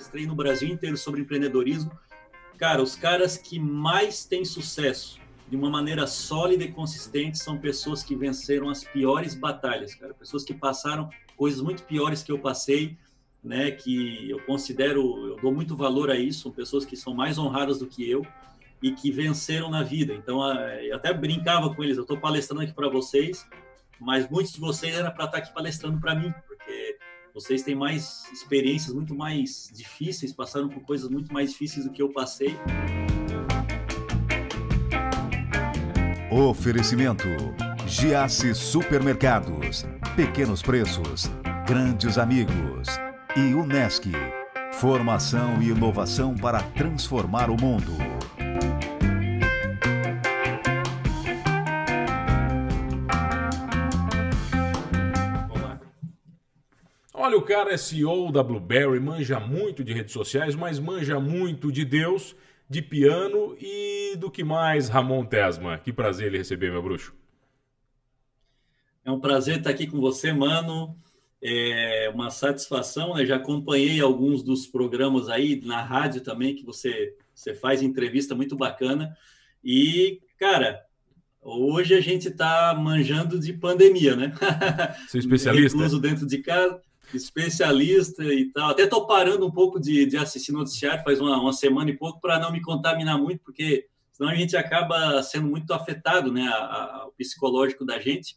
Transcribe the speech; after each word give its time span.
palestrei 0.00 0.26
no 0.26 0.34
Brasil 0.34 0.68
inteiro 0.68 0.96
sobre 0.96 1.20
empreendedorismo. 1.20 1.90
Cara, 2.56 2.82
os 2.82 2.96
caras 2.96 3.36
que 3.36 3.58
mais 3.58 4.24
têm 4.24 4.44
sucesso 4.44 5.20
de 5.48 5.56
uma 5.56 5.68
maneira 5.68 6.06
sólida 6.06 6.64
e 6.64 6.72
consistente 6.72 7.38
são 7.38 7.58
pessoas 7.58 8.02
que 8.02 8.14
venceram 8.14 8.70
as 8.70 8.82
piores 8.82 9.34
batalhas, 9.34 9.94
cara. 9.94 10.14
Pessoas 10.14 10.42
que 10.44 10.54
passaram 10.54 11.10
coisas 11.36 11.60
muito 11.60 11.82
piores 11.82 12.22
que 12.22 12.32
eu 12.32 12.38
passei, 12.38 12.96
né? 13.42 13.70
Que 13.70 14.30
eu 14.30 14.40
considero, 14.44 15.26
eu 15.26 15.36
dou 15.36 15.52
muito 15.52 15.76
valor 15.76 16.10
a 16.10 16.16
isso. 16.16 16.42
São 16.42 16.52
pessoas 16.52 16.86
que 16.86 16.96
são 16.96 17.14
mais 17.14 17.36
honradas 17.36 17.78
do 17.78 17.86
que 17.86 18.08
eu 18.08 18.24
e 18.82 18.92
que 18.92 19.10
venceram 19.10 19.68
na 19.68 19.82
vida. 19.82 20.14
Então, 20.14 20.40
eu 20.80 20.96
até 20.96 21.12
brincava 21.12 21.74
com 21.74 21.84
eles. 21.84 21.96
Eu 21.98 22.04
estou 22.04 22.18
palestrando 22.18 22.62
aqui 22.62 22.72
para 22.72 22.88
vocês, 22.88 23.46
mas 23.98 24.30
muitos 24.30 24.52
de 24.52 24.60
vocês 24.60 24.94
era 24.94 25.10
para 25.10 25.26
estar 25.26 25.38
tá 25.38 25.44
aqui 25.44 25.52
palestrando 25.52 26.00
para 26.00 26.14
mim, 26.14 26.32
vocês 27.34 27.62
têm 27.62 27.74
mais 27.74 28.24
experiências 28.32 28.94
muito 28.94 29.14
mais 29.14 29.70
difíceis, 29.74 30.32
passaram 30.32 30.68
por 30.68 30.82
coisas 30.82 31.08
muito 31.08 31.32
mais 31.32 31.50
difíceis 31.50 31.84
do 31.84 31.92
que 31.92 32.02
eu 32.02 32.12
passei. 32.12 32.56
Oferecimento: 36.30 37.26
Giasse 37.86 38.54
Supermercados, 38.54 39.84
Pequenos 40.14 40.62
Preços, 40.62 41.30
Grandes 41.66 42.18
Amigos 42.18 42.88
e 43.36 43.54
Unesc. 43.54 44.10
Formação 44.72 45.60
e 45.60 45.70
inovação 45.70 46.34
para 46.34 46.62
transformar 46.62 47.50
o 47.50 47.60
mundo. 47.60 47.92
Olha, 57.22 57.36
o 57.36 57.42
cara 57.42 57.70
é 57.70 57.76
CEO 57.76 58.32
da 58.32 58.42
Blueberry, 58.42 58.98
manja 58.98 59.38
muito 59.38 59.84
de 59.84 59.92
redes 59.92 60.10
sociais, 60.10 60.54
mas 60.54 60.78
manja 60.78 61.20
muito 61.20 61.70
de 61.70 61.84
Deus, 61.84 62.34
de 62.66 62.80
piano 62.80 63.54
e 63.60 64.16
do 64.16 64.30
que 64.30 64.42
mais, 64.42 64.88
Ramon 64.88 65.26
Tesma. 65.26 65.76
Que 65.76 65.92
prazer 65.92 66.28
ele 66.28 66.38
receber, 66.38 66.70
meu 66.70 66.82
bruxo. 66.82 67.14
É 69.04 69.10
um 69.10 69.20
prazer 69.20 69.58
estar 69.58 69.68
aqui 69.68 69.86
com 69.86 70.00
você, 70.00 70.32
mano. 70.32 70.96
É 71.42 72.10
uma 72.14 72.30
satisfação, 72.30 73.14
né? 73.14 73.26
Já 73.26 73.36
acompanhei 73.36 74.00
alguns 74.00 74.42
dos 74.42 74.66
programas 74.66 75.28
aí 75.28 75.60
na 75.62 75.82
rádio 75.82 76.22
também 76.22 76.54
que 76.54 76.64
você 76.64 77.14
você 77.34 77.54
faz 77.54 77.82
entrevista 77.82 78.34
muito 78.34 78.56
bacana. 78.56 79.14
E, 79.62 80.22
cara, 80.38 80.82
hoje 81.42 81.92
a 81.92 82.00
gente 82.00 82.28
está 82.28 82.74
manjando 82.74 83.38
de 83.38 83.52
pandemia, 83.52 84.16
né? 84.16 84.32
Seu 85.06 85.20
especialista. 85.20 85.76
Recluso 85.76 86.00
dentro 86.00 86.26
de 86.26 86.38
casa 86.38 86.80
especialista 87.14 88.22
e 88.24 88.46
tal. 88.52 88.70
Até 88.70 88.84
estou 88.84 89.06
parando 89.06 89.46
um 89.46 89.50
pouco 89.50 89.80
de, 89.80 90.06
de 90.06 90.16
assistir 90.16 90.52
noticiário 90.52 91.02
faz 91.04 91.20
uma, 91.20 91.40
uma 91.40 91.52
semana 91.52 91.90
e 91.90 91.96
pouco 91.96 92.20
para 92.20 92.38
não 92.38 92.52
me 92.52 92.60
contaminar 92.60 93.18
muito, 93.18 93.42
porque 93.44 93.86
senão 94.12 94.30
a 94.30 94.34
gente 94.34 94.56
acaba 94.56 95.22
sendo 95.22 95.48
muito 95.48 95.72
afetado, 95.72 96.32
né, 96.32 96.46
a, 96.48 96.56
a, 96.56 97.06
o 97.08 97.12
psicológico 97.12 97.84
da 97.84 97.98
gente. 97.98 98.36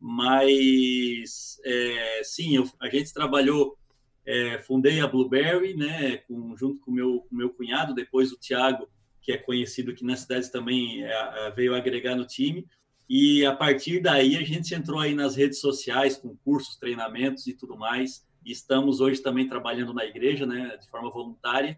Mas, 0.00 1.58
é, 1.64 2.20
sim, 2.22 2.56
eu, 2.56 2.70
a 2.80 2.88
gente 2.88 3.12
trabalhou, 3.12 3.76
é, 4.24 4.58
fundei 4.58 5.00
a 5.00 5.06
Blueberry, 5.06 5.74
né, 5.74 6.18
com, 6.18 6.56
junto 6.56 6.80
com 6.80 6.90
meu, 6.90 7.26
meu 7.30 7.50
cunhado, 7.50 7.94
depois 7.94 8.30
o 8.32 8.38
Tiago, 8.38 8.88
que 9.20 9.32
é 9.32 9.36
conhecido 9.36 9.90
aqui 9.90 10.04
na 10.04 10.16
cidade 10.16 10.50
também, 10.52 11.02
é, 11.02 11.50
veio 11.50 11.74
agregar 11.74 12.14
no 12.14 12.26
time. 12.26 12.66
E 13.08 13.44
a 13.46 13.54
partir 13.54 14.00
daí 14.00 14.36
a 14.36 14.42
gente 14.42 14.74
entrou 14.74 14.98
aí 14.98 15.14
nas 15.14 15.36
redes 15.36 15.60
sociais 15.60 16.16
com 16.16 16.36
cursos, 16.36 16.76
treinamentos 16.76 17.46
e 17.46 17.54
tudo 17.54 17.76
mais. 17.76 18.26
E 18.44 18.50
estamos 18.52 19.00
hoje 19.00 19.20
também 19.20 19.48
trabalhando 19.48 19.94
na 19.94 20.04
igreja, 20.04 20.46
né, 20.46 20.76
de 20.80 20.88
forma 20.88 21.10
voluntária. 21.10 21.76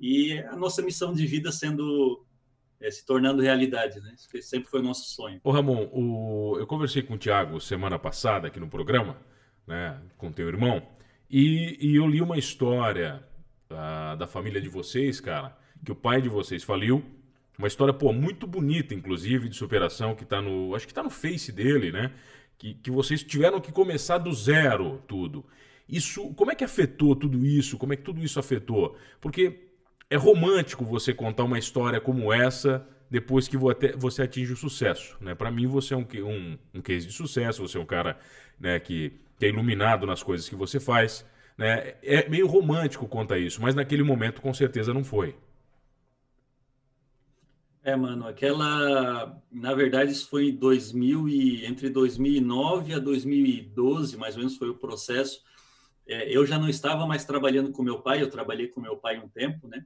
E 0.00 0.38
a 0.38 0.56
nossa 0.56 0.80
missão 0.82 1.12
de 1.12 1.26
vida 1.26 1.52
sendo 1.52 2.24
é, 2.80 2.90
se 2.90 3.04
tornando 3.04 3.42
realidade, 3.42 4.00
né? 4.00 4.14
Isso 4.14 4.48
sempre 4.48 4.70
foi 4.70 4.80
o 4.80 4.82
nosso 4.82 5.14
sonho. 5.14 5.38
Ô 5.44 5.50
Ramon, 5.50 5.88
o... 5.92 6.56
eu 6.58 6.66
conversei 6.66 7.02
com 7.02 7.14
o 7.14 7.18
Tiago 7.18 7.60
semana 7.60 7.98
passada 7.98 8.48
aqui 8.48 8.58
no 8.58 8.68
programa, 8.68 9.18
né, 9.66 10.00
com 10.16 10.32
teu 10.32 10.48
irmão, 10.48 10.82
e, 11.30 11.76
e 11.80 11.96
eu 11.96 12.06
li 12.06 12.22
uma 12.22 12.38
história 12.38 13.22
uh, 13.70 14.16
da 14.16 14.26
família 14.26 14.60
de 14.60 14.68
vocês, 14.68 15.20
cara, 15.20 15.56
que 15.84 15.92
o 15.92 15.94
pai 15.94 16.22
de 16.22 16.28
vocês 16.28 16.64
faliu 16.64 17.04
uma 17.60 17.68
história, 17.68 17.92
pô, 17.92 18.10
muito 18.10 18.46
bonita, 18.46 18.94
inclusive, 18.94 19.46
de 19.46 19.54
superação, 19.54 20.14
que 20.14 20.24
tá 20.24 20.40
no. 20.40 20.74
Acho 20.74 20.88
que 20.88 20.94
tá 20.94 21.02
no 21.02 21.10
Face 21.10 21.52
dele, 21.52 21.92
né? 21.92 22.10
Que, 22.56 22.72
que 22.74 22.90
vocês 22.90 23.22
tiveram 23.22 23.60
que 23.60 23.70
começar 23.70 24.16
do 24.16 24.32
zero 24.32 25.02
tudo. 25.06 25.44
Isso. 25.86 26.32
Como 26.34 26.50
é 26.50 26.54
que 26.54 26.64
afetou 26.64 27.14
tudo 27.14 27.44
isso? 27.44 27.76
Como 27.76 27.92
é 27.92 27.96
que 27.96 28.02
tudo 28.02 28.24
isso 28.24 28.40
afetou? 28.40 28.96
Porque 29.20 29.68
é 30.08 30.16
romântico 30.16 30.86
você 30.86 31.12
contar 31.12 31.44
uma 31.44 31.58
história 31.58 32.00
como 32.00 32.32
essa 32.32 32.86
depois 33.10 33.46
que 33.46 33.58
você 33.58 34.22
atinge 34.22 34.54
o 34.54 34.56
sucesso. 34.56 35.18
Né? 35.20 35.34
Para 35.34 35.50
mim, 35.50 35.66
você 35.66 35.92
é 35.92 35.96
um, 35.96 36.06
um, 36.24 36.58
um 36.74 36.80
case 36.80 37.06
de 37.06 37.12
sucesso, 37.12 37.60
você 37.60 37.76
é 37.76 37.80
um 37.80 37.86
cara 37.86 38.18
né, 38.58 38.80
que, 38.80 39.12
que 39.38 39.44
é 39.44 39.48
iluminado 39.48 40.06
nas 40.06 40.22
coisas 40.22 40.48
que 40.48 40.54
você 40.54 40.80
faz. 40.80 41.26
Né? 41.58 41.94
É 42.02 42.26
meio 42.28 42.46
romântico 42.46 43.06
contar 43.06 43.38
isso, 43.38 43.60
mas 43.60 43.74
naquele 43.74 44.02
momento 44.02 44.40
com 44.40 44.54
certeza 44.54 44.94
não 44.94 45.04
foi. 45.04 45.34
É, 47.82 47.96
mano, 47.96 48.26
aquela, 48.26 49.40
na 49.50 49.74
verdade, 49.74 50.12
isso 50.12 50.28
foi 50.28 50.50
em 50.50 50.56
2000 50.56 51.28
e 51.28 51.64
entre 51.64 51.88
2009 51.88 52.92
a 52.92 52.98
2012, 52.98 54.18
mais 54.18 54.34
ou 54.34 54.40
menos, 54.40 54.56
foi 54.56 54.68
o 54.68 54.76
processo. 54.76 55.42
É, 56.06 56.30
eu 56.30 56.44
já 56.44 56.58
não 56.58 56.68
estava 56.68 57.06
mais 57.06 57.24
trabalhando 57.24 57.72
com 57.72 57.82
meu 57.82 58.02
pai, 58.02 58.22
eu 58.22 58.28
trabalhei 58.28 58.68
com 58.68 58.80
meu 58.80 58.98
pai 58.98 59.18
um 59.18 59.28
tempo, 59.28 59.66
né? 59.66 59.84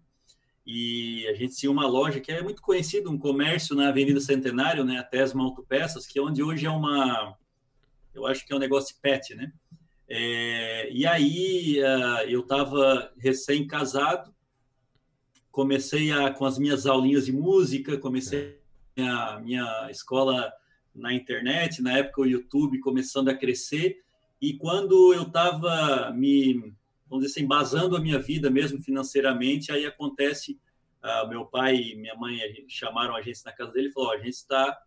E 0.66 1.26
a 1.28 1.34
gente 1.34 1.56
tinha 1.56 1.70
uma 1.70 1.86
loja 1.86 2.18
que 2.20 2.32
é 2.32 2.42
muito 2.42 2.62
conhecida, 2.62 3.08
um 3.10 3.18
comércio 3.18 3.76
na 3.76 3.88
Avenida 3.90 4.20
Centenário, 4.20 4.84
né? 4.84 4.98
A 4.98 5.04
Tesma 5.04 5.44
Autopeças, 5.44 6.06
que 6.06 6.18
é 6.18 6.22
onde 6.22 6.42
hoje 6.42 6.66
é 6.66 6.70
uma, 6.70 7.36
eu 8.12 8.26
acho 8.26 8.44
que 8.44 8.52
é 8.52 8.56
um 8.56 8.60
negócio 8.60 8.96
pet, 9.00 9.34
né? 9.36 9.52
É, 10.08 10.90
e 10.90 11.06
aí 11.06 11.80
uh, 11.80 12.28
eu 12.28 12.40
estava 12.40 13.12
recém-casado 13.18 14.33
comecei 15.54 16.10
a, 16.10 16.32
com 16.32 16.44
as 16.44 16.58
minhas 16.58 16.84
aulinhas 16.84 17.26
de 17.26 17.32
música, 17.32 17.96
comecei 17.96 18.58
a 18.98 19.38
minha 19.38 19.88
escola 19.88 20.52
na 20.92 21.14
internet, 21.14 21.80
na 21.80 21.96
época 21.96 22.22
o 22.22 22.26
YouTube 22.26 22.80
começando 22.80 23.28
a 23.28 23.36
crescer, 23.36 24.02
e 24.42 24.54
quando 24.54 25.14
eu 25.14 25.22
estava 25.22 26.10
me, 26.10 26.54
vamos 27.08 27.24
dizer 27.24 27.38
assim, 27.38 27.46
basando 27.46 27.96
a 27.96 28.00
minha 28.00 28.18
vida 28.18 28.50
mesmo 28.50 28.82
financeiramente, 28.82 29.70
aí 29.70 29.86
acontece, 29.86 30.58
uh, 31.04 31.28
meu 31.28 31.46
pai 31.46 31.76
e 31.76 31.94
minha 31.94 32.16
mãe 32.16 32.36
chamaram 32.66 33.14
a 33.14 33.22
gente 33.22 33.44
na 33.44 33.52
casa 33.52 33.70
dele 33.70 33.90
e 33.90 33.92
falou, 33.92 34.08
oh, 34.08 34.12
a 34.12 34.18
gente 34.18 34.34
está 34.34 34.82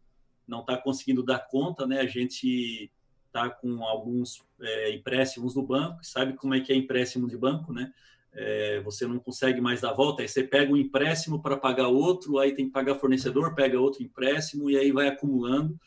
não 0.45 0.61
está 0.61 0.77
conseguindo 0.77 1.23
dar 1.23 1.39
conta, 1.39 1.85
né? 1.85 2.00
A 2.00 2.06
gente 2.06 2.91
está 3.25 3.50
com 3.50 3.83
alguns 3.83 4.45
é, 4.61 4.95
empréstimos 4.95 5.56
no 5.56 5.61
banco, 5.61 6.06
sabe 6.06 6.33
como 6.33 6.53
é 6.56 6.61
que 6.61 6.72
é 6.72 6.75
empréstimo 6.75 7.27
de 7.27 7.38
banco, 7.38 7.73
né? 7.73 7.94
É, 8.33 8.79
você 8.81 9.07
não 9.07 9.19
consegue 9.19 9.59
mais 9.59 9.81
dar 9.81 9.93
volta, 9.93 10.21
aí 10.21 10.27
você 10.27 10.43
pega 10.43 10.71
um 10.71 10.77
empréstimo 10.77 11.41
para 11.41 11.57
pagar 11.57 11.88
outro, 11.88 12.38
aí 12.39 12.53
tem 12.53 12.65
que 12.65 12.71
pagar 12.71 12.95
fornecedor, 12.95 13.55
pega 13.55 13.79
outro 13.79 14.03
empréstimo 14.03 14.69
e 14.69 14.77
aí 14.77 14.91
vai 14.91 15.07
acumulando. 15.07 15.79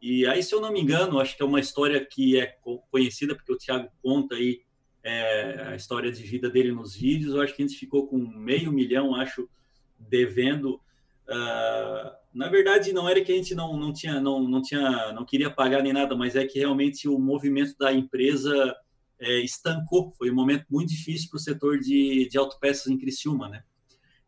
E 0.00 0.26
aí, 0.26 0.42
se 0.42 0.54
eu 0.54 0.60
não 0.60 0.72
me 0.72 0.80
engano, 0.80 1.18
acho 1.18 1.36
que 1.36 1.42
é 1.42 1.46
uma 1.46 1.60
história 1.60 2.04
que 2.04 2.38
é 2.38 2.56
conhecida, 2.90 3.34
porque 3.34 3.52
o 3.52 3.56
Thiago 3.56 3.88
conta 4.02 4.34
aí 4.34 4.60
é, 5.02 5.68
a 5.68 5.76
história 5.76 6.12
de 6.12 6.22
vida 6.22 6.50
dele 6.50 6.70
nos 6.72 6.94
vídeos. 6.94 7.34
Eu 7.34 7.40
acho 7.40 7.54
que 7.54 7.62
a 7.62 7.66
gente 7.66 7.78
ficou 7.78 8.06
com 8.06 8.18
meio 8.18 8.70
milhão, 8.70 9.14
acho, 9.14 9.48
devendo. 9.98 10.80
Uh, 11.28 12.10
na 12.32 12.48
verdade, 12.48 12.92
não 12.92 13.08
era 13.08 13.20
que 13.20 13.32
a 13.32 13.36
gente 13.36 13.54
não, 13.54 13.76
não 13.76 13.92
tinha, 13.92 14.20
não, 14.20 14.46
não 14.46 14.60
tinha, 14.60 15.12
não 15.12 15.24
queria 15.24 15.50
pagar 15.50 15.82
nem 15.82 15.92
nada, 15.92 16.14
mas 16.14 16.36
é 16.36 16.44
que 16.44 16.58
realmente 16.58 17.08
o 17.08 17.18
movimento 17.18 17.74
da 17.78 17.92
empresa 17.92 18.76
é, 19.20 19.40
estancou. 19.40 20.12
Foi 20.16 20.30
um 20.30 20.34
momento 20.34 20.66
muito 20.70 20.90
difícil 20.90 21.28
para 21.30 21.36
o 21.36 21.40
setor 21.40 21.78
de, 21.78 22.28
de 22.28 22.38
autopeças 22.38 22.86
em 22.86 22.98
Criciúma, 22.98 23.48
né? 23.48 23.62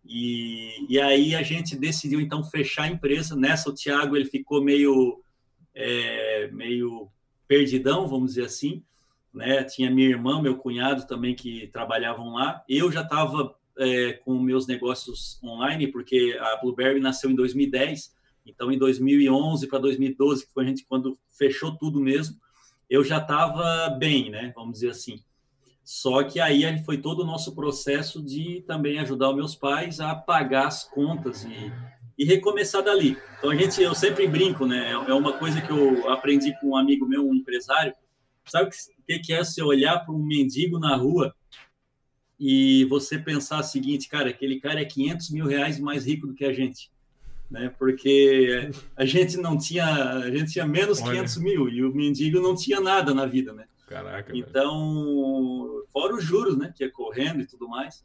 E, 0.05 0.87
e 0.89 0.99
aí 0.99 1.35
a 1.35 1.43
gente 1.43 1.77
decidiu 1.77 2.21
então 2.21 2.43
fechar 2.43 2.85
a 2.85 2.89
empresa. 2.89 3.37
Nessa 3.37 3.69
o 3.69 3.75
Thiago 3.75 4.17
ele 4.17 4.25
ficou 4.25 4.63
meio 4.63 5.23
é, 5.75 6.49
meio 6.51 7.09
perdidão, 7.47 8.09
vamos 8.09 8.31
dizer 8.31 8.47
assim, 8.47 8.83
né? 9.33 9.63
Tinha 9.65 9.91
minha 9.91 10.09
irmã, 10.09 10.41
meu 10.41 10.57
cunhado 10.57 11.07
também 11.07 11.35
que 11.35 11.69
trabalhavam 11.69 12.33
lá. 12.33 12.65
Eu 12.69 12.91
já 12.91 13.03
estava 13.03 13.55
é, 13.79 14.15
com 14.15 14.39
meus 14.39 14.67
negócios 14.67 15.39
online 15.43 15.89
porque 15.89 16.37
a 16.41 16.57
Blueberry 16.57 17.01
nasceu 17.01 17.31
em 17.31 17.35
2010. 17.35 18.17
Então 18.47 18.73
em 18.73 18.79
2011 18.79 19.67
para 19.67 19.79
2012 19.79 20.47
que 20.47 20.53
foi 20.53 20.65
a 20.65 20.67
gente 20.69 20.87
quando 20.87 21.19
fechou 21.29 21.77
tudo 21.77 22.01
mesmo 22.01 22.39
eu 22.89 23.05
já 23.05 23.19
estava 23.19 23.91
bem, 23.91 24.31
né? 24.31 24.53
Vamos 24.55 24.75
dizer 24.75 24.91
assim. 24.91 25.23
Só 25.85 26.23
que 26.23 26.39
aí 26.39 26.85
foi 26.85 26.99
todo 26.99 27.21
o 27.21 27.27
nosso 27.27 27.55
processo 27.55 28.23
de 28.23 28.63
também 28.67 28.99
ajudar 28.99 29.31
os 29.31 29.37
meus 29.37 29.55
pais 29.55 30.01
a 30.01 30.15
pagar 30.15 30.67
as 30.67 30.85
contas 30.85 31.45
e, 31.45 31.73
e 32.19 32.25
recomeçar 32.25 32.83
dali. 32.83 33.17
Então 33.39 33.51
a 33.51 33.57
gente, 33.57 33.81
eu 33.81 33.95
sempre 33.95 34.27
brinco, 34.27 34.67
né? 34.67 34.91
É 34.93 35.15
uma 35.15 35.39
coisa 35.39 35.63
que 35.63 35.71
eu 35.71 36.11
aprendi 36.11 36.53
com 36.61 36.69
um 36.69 36.77
amigo 36.77 37.07
meu, 37.07 37.27
um 37.27 37.35
empresário. 37.35 37.95
Sabe 38.45 38.69
o 38.69 39.05
que, 39.07 39.19
que 39.19 39.33
é 39.33 39.43
você 39.43 39.63
olhar 39.63 39.99
para 40.01 40.15
um 40.15 40.23
mendigo 40.23 40.79
na 40.79 40.95
rua 40.95 41.35
e 42.39 42.85
você 42.85 43.19
pensar 43.19 43.61
o 43.61 43.65
seguinte, 43.65 44.09
cara, 44.09 44.31
aquele 44.31 44.61
cara 44.61 44.81
é 44.81 44.85
500 44.85 45.31
mil 45.31 45.47
reais 45.47 45.81
mais 45.81 46.07
rico 46.07 46.27
do 46.27 46.35
que 46.35 46.45
a 46.45 46.53
gente, 46.53 46.91
né? 47.51 47.73
Porque 47.79 48.71
a 48.97 49.05
gente 49.05 49.37
não 49.37 49.57
tinha, 49.57 49.87
a 49.87 50.31
gente 50.31 50.53
tinha 50.53 50.67
menos 50.67 51.01
Olha. 51.01 51.13
500 51.13 51.37
mil 51.39 51.69
e 51.69 51.85
o 51.85 51.95
mendigo 51.95 52.41
não 52.41 52.55
tinha 52.55 52.81
nada 52.81 53.15
na 53.15 53.27
vida, 53.27 53.53
né? 53.53 53.67
Caraca. 53.87 54.37
Então, 54.37 55.67
velho. 55.67 55.87
fora 55.93 56.15
os 56.15 56.25
juros, 56.25 56.57
né? 56.57 56.73
Que 56.77 56.85
é 56.85 56.89
correndo 56.89 57.41
e 57.41 57.47
tudo 57.47 57.69
mais. 57.69 58.05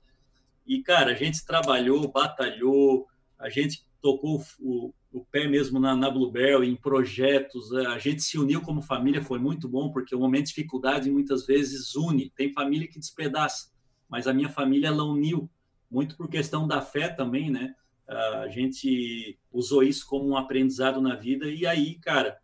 E 0.65 0.81
cara, 0.81 1.11
a 1.11 1.15
gente 1.15 1.45
trabalhou, 1.45 2.11
batalhou, 2.11 3.05
a 3.37 3.49
gente 3.49 3.85
tocou 4.01 4.43
o, 4.59 4.93
o 5.11 5.25
pé 5.25 5.47
mesmo 5.47 5.79
na, 5.79 5.95
na 5.95 6.09
Bluebell, 6.09 6.63
em 6.63 6.75
projetos, 6.75 7.73
a 7.73 7.97
gente 7.97 8.21
se 8.21 8.37
uniu 8.37 8.61
como 8.61 8.81
família, 8.81 9.21
foi 9.21 9.39
muito 9.39 9.67
bom, 9.67 9.91
porque 9.91 10.15
o 10.15 10.19
momento 10.19 10.45
de 10.45 10.49
dificuldade 10.49 11.11
muitas 11.11 11.45
vezes 11.45 11.95
une. 11.95 12.29
Tem 12.29 12.51
família 12.53 12.87
que 12.87 12.99
despedaça 12.99 13.73
mas 14.13 14.27
a 14.27 14.33
minha 14.33 14.47
família 14.47 14.89
ela 14.89 15.03
uniu 15.03 15.49
muito 15.89 16.15
por 16.15 16.29
questão 16.29 16.67
da 16.67 16.81
fé 16.81 17.09
também, 17.09 17.49
né? 17.49 17.73
A 18.07 18.47
gente 18.49 19.37
usou 19.51 19.81
isso 19.81 20.05
como 20.07 20.27
um 20.27 20.37
aprendizado 20.37 21.01
na 21.01 21.15
vida 21.15 21.47
e 21.47 21.65
aí, 21.65 21.95
cara, 21.95 22.37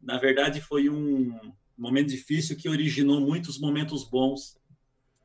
na 0.00 0.18
verdade 0.18 0.60
foi 0.60 0.88
um 0.88 1.52
momento 1.76 2.08
difícil 2.08 2.56
que 2.56 2.68
originou 2.68 3.20
muitos 3.20 3.58
momentos 3.58 4.04
bons 4.04 4.60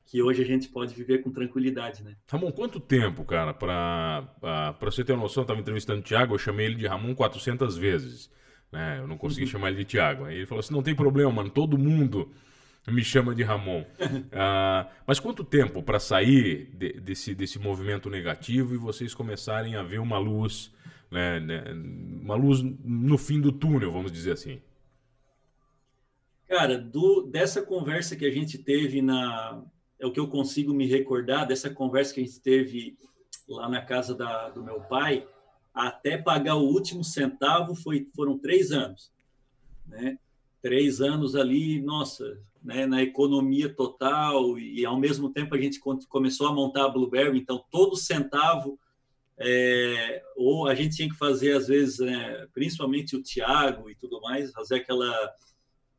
que 0.05 0.21
hoje 0.21 0.41
a 0.41 0.45
gente 0.45 0.69
pode 0.69 0.95
viver 0.95 1.21
com 1.21 1.31
tranquilidade, 1.31 2.01
né? 2.01 2.15
Ramon, 2.29 2.51
quanto 2.51 2.79
tempo, 2.79 3.25
cara, 3.25 3.53
para 3.53 4.21
para 4.39 4.89
você 4.89 5.03
ter 5.03 5.11
uma 5.11 5.23
noção, 5.23 5.41
eu 5.41 5.45
estava 5.45 5.59
entrevistando 5.59 5.99
o 5.99 6.03
Thiago, 6.03 6.33
eu 6.33 6.39
chamei 6.39 6.65
ele 6.65 6.75
de 6.75 6.87
Ramon 6.87 7.13
400 7.13 7.77
vezes, 7.77 8.31
né? 8.71 8.99
Eu 8.99 9.07
não 9.07 9.17
consegui 9.17 9.45
uhum. 9.45 9.51
chamar 9.51 9.67
ele 9.67 9.79
de 9.79 9.85
Thiago. 9.85 10.23
Aí 10.23 10.37
ele 10.37 10.45
falou 10.45 10.61
assim: 10.61 10.73
"Não 10.73 10.81
tem 10.81 10.95
problema, 10.95 11.29
mano, 11.29 11.49
todo 11.49 11.77
mundo 11.77 12.31
me 12.87 13.03
chama 13.03 13.35
de 13.35 13.43
Ramon. 13.43 13.83
Ah, 14.31 14.89
mas 15.05 15.19
quanto 15.19 15.43
tempo 15.43 15.81
para 15.81 15.99
sair 15.99 16.69
de, 16.73 16.93
desse, 16.93 17.33
desse 17.33 17.59
movimento 17.59 18.09
negativo 18.09 18.73
e 18.73 18.77
vocês 18.77 19.13
começarem 19.13 19.75
a 19.75 19.83
ver 19.83 19.99
uma 19.99 20.17
luz, 20.17 20.71
né, 21.09 21.39
né, 21.39 21.63
uma 22.21 22.35
luz 22.35 22.61
no 22.61 23.17
fim 23.17 23.41
do 23.41 23.51
túnel, 23.51 23.91
vamos 23.91 24.11
dizer 24.11 24.33
assim? 24.33 24.61
Cara, 26.47 26.77
do, 26.77 27.23
dessa 27.23 27.61
conversa 27.61 28.15
que 28.15 28.25
a 28.25 28.31
gente 28.31 28.57
teve 28.57 29.01
na. 29.01 29.63
É 29.99 30.05
o 30.05 30.11
que 30.11 30.19
eu 30.19 30.27
consigo 30.27 30.73
me 30.73 30.85
recordar, 30.85 31.47
dessa 31.47 31.69
conversa 31.69 32.13
que 32.13 32.21
a 32.21 32.23
gente 32.23 32.39
teve 32.39 32.97
lá 33.49 33.67
na 33.67 33.81
casa 33.81 34.13
da, 34.13 34.49
do 34.49 34.63
meu 34.63 34.79
pai, 34.81 35.27
até 35.73 36.17
pagar 36.17 36.55
o 36.55 36.67
último 36.67 37.03
centavo 37.03 37.75
foi, 37.75 38.07
foram 38.15 38.37
três 38.37 38.71
anos. 38.71 39.11
Né? 39.85 40.17
Três 40.61 41.01
anos 41.01 41.35
ali, 41.35 41.81
nossa, 41.81 42.39
né, 42.67 42.85
na 42.85 43.01
economia 43.01 43.73
total 43.73 44.59
e 44.59 44.85
ao 44.85 44.99
mesmo 44.99 45.29
tempo 45.29 45.55
a 45.55 45.57
gente 45.57 45.79
começou 46.09 46.47
a 46.47 46.53
montar 46.53 46.83
a 46.83 46.89
Blueberry, 46.89 47.39
então 47.39 47.63
todo 47.71 47.95
centavo 47.95 48.77
é, 49.39 50.21
ou 50.35 50.67
a 50.67 50.75
gente 50.75 50.97
tinha 50.97 51.07
que 51.07 51.15
fazer 51.15 51.55
às 51.55 51.69
vezes, 51.69 51.99
né, 51.99 52.45
principalmente 52.53 53.15
o 53.15 53.23
Tiago 53.23 53.89
e 53.89 53.95
tudo 53.95 54.19
mais, 54.19 54.51
fazer 54.51 54.75
aquela 54.75 55.09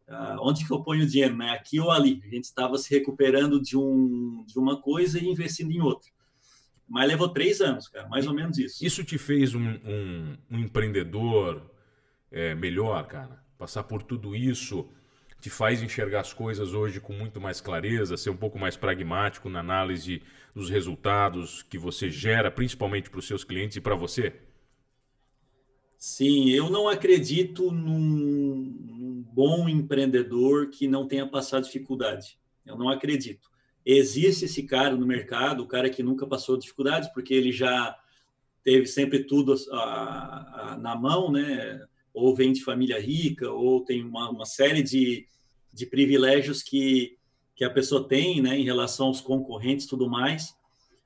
uh, 0.09 0.37
onde 0.43 0.67
que 0.67 0.71
eu 0.71 0.83
ponho 0.83 1.05
o 1.05 1.07
dinheiro, 1.07 1.35
né, 1.39 1.53
aqui 1.53 1.81
ou 1.81 1.91
ali. 1.91 2.21
A 2.23 2.29
gente 2.29 2.45
estava 2.45 2.77
se 2.77 2.95
recuperando 2.95 3.63
de 3.63 3.75
um 3.75 4.45
de 4.47 4.59
uma 4.59 4.79
coisa 4.79 5.19
e 5.19 5.27
investindo 5.27 5.73
em 5.73 5.81
outra. 5.81 6.11
Mas 6.87 7.09
levou 7.09 7.31
três 7.31 7.63
anos, 7.63 7.89
cara, 7.89 8.07
mais 8.11 8.27
ou 8.27 8.35
menos 8.35 8.59
isso. 8.59 8.85
Isso 8.85 9.03
te 9.03 9.17
fez 9.17 9.55
um, 9.55 9.67
um, 9.67 10.37
um 10.51 10.59
empreendedor 10.59 11.63
é, 12.31 12.55
melhor, 12.55 13.07
cara? 13.07 13.43
Passar 13.57 13.85
por 13.85 14.03
tudo 14.03 14.37
isso 14.37 14.87
te 15.41 15.49
faz 15.51 15.83
enxergar 15.83 16.21
as 16.21 16.33
coisas 16.33 16.75
hoje 16.75 17.01
com 17.01 17.13
muito 17.13 17.41
mais 17.41 17.61
clareza, 17.61 18.17
ser 18.17 18.31
um 18.31 18.37
pouco 18.37 18.59
mais 18.59 18.77
pragmático 18.77 19.49
na 19.49 19.61
análise 19.61 20.23
dos 20.55 20.69
resultados 20.69 21.63
que 21.63 21.79
você 21.79 22.11
gera, 22.11 22.51
principalmente 22.51 23.09
para 23.09 23.21
os 23.21 23.27
seus 23.27 23.45
clientes 23.45 23.77
e 23.77 23.81
para 23.81 23.95
você? 23.95 24.35
Sim, 25.97 26.51
eu 26.51 26.71
não 26.71 26.89
acredito 26.89 27.73
num, 27.73 27.99
num, 27.99 29.25
bom 29.33 29.69
empreendedor 29.69 30.71
que 30.71 30.87
não 30.87 31.07
tenha 31.07 31.27
passado 31.27 31.65
dificuldade. 31.65 32.39
Eu 32.65 32.77
não 32.77 32.89
acredito. 32.89 33.49
Existe 33.85 34.45
esse 34.45 34.65
cara 34.65 34.97
no 34.97 35.07
mercado, 35.07 35.63
o 35.63 35.67
cara 35.67 35.91
que 35.91 36.03
nunca 36.03 36.27
passou 36.27 36.57
dificuldades, 36.57 37.09
porque 37.11 37.35
ele 37.35 37.51
já 37.51 37.97
teve 38.63 38.87
sempre 38.87 39.25
tudo 39.25 39.55
a, 39.73 40.73
a, 40.73 40.77
na 40.77 40.95
mão, 40.95 41.33
né? 41.33 41.87
Ou 42.13 42.35
vem 42.35 42.53
de 42.53 42.65
família 42.65 43.01
rica, 43.01 43.51
ou 43.51 43.85
tem 43.85 44.05
uma, 44.05 44.31
uma 44.31 44.45
série 44.45 44.83
de, 44.83 45.27
de 45.73 45.87
privilégios 45.87 46.63
que, 46.63 47.17
que 47.55 47.65
a 47.65 47.71
pessoa 47.71 48.07
tem 48.07 48.41
né, 48.41 48.59
em 48.59 48.65
relação 48.65 49.07
aos 49.09 49.21
concorrentes 49.21 49.87
e 49.87 49.89
tudo 49.89 50.09
mais, 50.09 50.55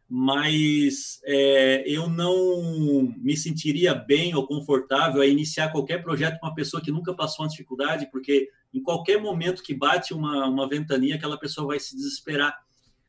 mas 0.09 1.21
é, 1.25 1.85
eu 1.87 2.07
não 2.09 3.15
me 3.17 3.35
sentiria 3.35 3.95
bem 3.95 4.35
ou 4.35 4.47
confortável 4.47 5.23
a 5.23 5.27
iniciar 5.27 5.73
qualquer 5.73 6.03
projeto 6.03 6.39
com 6.39 6.47
uma 6.47 6.55
pessoa 6.55 6.83
que 6.83 6.91
nunca 6.91 7.15
passou 7.15 7.45
uma 7.45 7.51
dificuldade, 7.51 8.11
porque 8.13 8.51
em 8.75 8.83
qualquer 8.83 9.19
momento 9.21 9.63
que 9.63 9.73
bate 9.73 10.13
uma, 10.13 10.47
uma 10.47 10.69
ventania, 10.69 11.15
aquela 11.15 11.39
pessoa 11.39 11.69
vai 11.69 11.81
se 11.81 11.97
desesperar. 11.97 12.55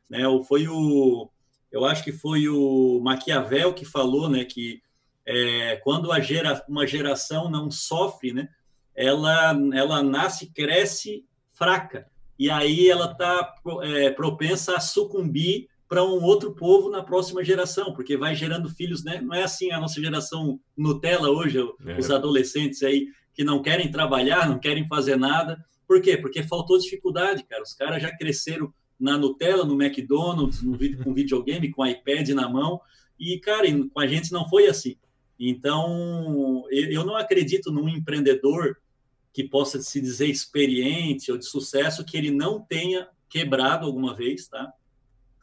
Né? 0.08 0.26
Ou 0.26 0.42
foi 0.42 0.66
o, 0.66 1.28
eu 1.70 1.84
acho 1.84 2.02
que 2.04 2.12
foi 2.12 2.48
o 2.48 3.00
Maquiavel 3.02 3.74
que 3.74 3.84
falou 3.84 4.28
né, 4.30 4.44
que 4.44 4.80
é, 5.26 5.76
quando 5.76 6.12
a 6.12 6.20
gera, 6.20 6.64
uma 6.68 6.86
geração 6.86 7.50
não 7.50 7.70
sofre, 7.70 8.32
né, 8.32 8.48
ela, 8.94 9.56
ela 9.72 10.02
nasce, 10.02 10.52
cresce 10.52 11.24
fraca, 11.52 12.06
e 12.38 12.50
aí 12.50 12.88
ela 12.88 13.12
está 13.12 13.54
é, 13.82 14.10
propensa 14.10 14.76
a 14.76 14.80
sucumbir 14.80 15.68
para 15.88 16.02
um 16.02 16.22
outro 16.22 16.52
povo 16.54 16.90
na 16.90 17.02
próxima 17.02 17.44
geração, 17.44 17.92
porque 17.92 18.16
vai 18.16 18.34
gerando 18.34 18.68
filhos, 18.68 19.04
né? 19.04 19.20
Não 19.20 19.34
é 19.34 19.44
assim 19.44 19.70
a 19.70 19.78
nossa 19.78 20.00
geração 20.00 20.58
Nutella 20.76 21.30
hoje, 21.30 21.58
é. 21.86 21.98
os 21.98 22.10
adolescentes 22.10 22.82
aí 22.82 23.06
que 23.32 23.44
não 23.44 23.62
querem 23.62 23.90
trabalhar, 23.90 24.48
não 24.48 24.58
querem 24.58 24.88
fazer 24.88 25.16
nada. 25.16 25.64
Por 25.86 26.00
quê? 26.00 26.16
Porque 26.16 26.42
faltou 26.42 26.78
dificuldade, 26.78 27.44
cara. 27.44 27.62
Os 27.62 27.74
caras 27.74 28.02
já 28.02 28.16
cresceram 28.16 28.72
na 28.98 29.18
Nutella, 29.18 29.64
no 29.64 29.80
McDonald's, 29.80 30.62
no, 30.62 30.78
com 31.02 31.12
videogame, 31.12 31.70
com 31.70 31.86
iPad 31.86 32.28
na 32.30 32.48
mão. 32.48 32.80
E, 33.18 33.38
cara, 33.38 33.66
com 33.92 34.00
a 34.00 34.06
gente 34.06 34.32
não 34.32 34.48
foi 34.48 34.66
assim. 34.66 34.96
Então, 35.48 36.64
eu 36.70 37.04
não 37.04 37.16
acredito 37.16 37.70
num 37.70 37.86
empreendedor 37.86 38.78
que 39.30 39.44
possa 39.44 39.82
se 39.82 40.00
dizer 40.00 40.26
experiente 40.26 41.30
ou 41.30 41.36
de 41.36 41.44
sucesso 41.44 42.04
que 42.04 42.16
ele 42.16 42.30
não 42.30 42.60
tenha 42.60 43.08
quebrado 43.28 43.84
alguma 43.84 44.14
vez, 44.14 44.48
tá? 44.48 44.72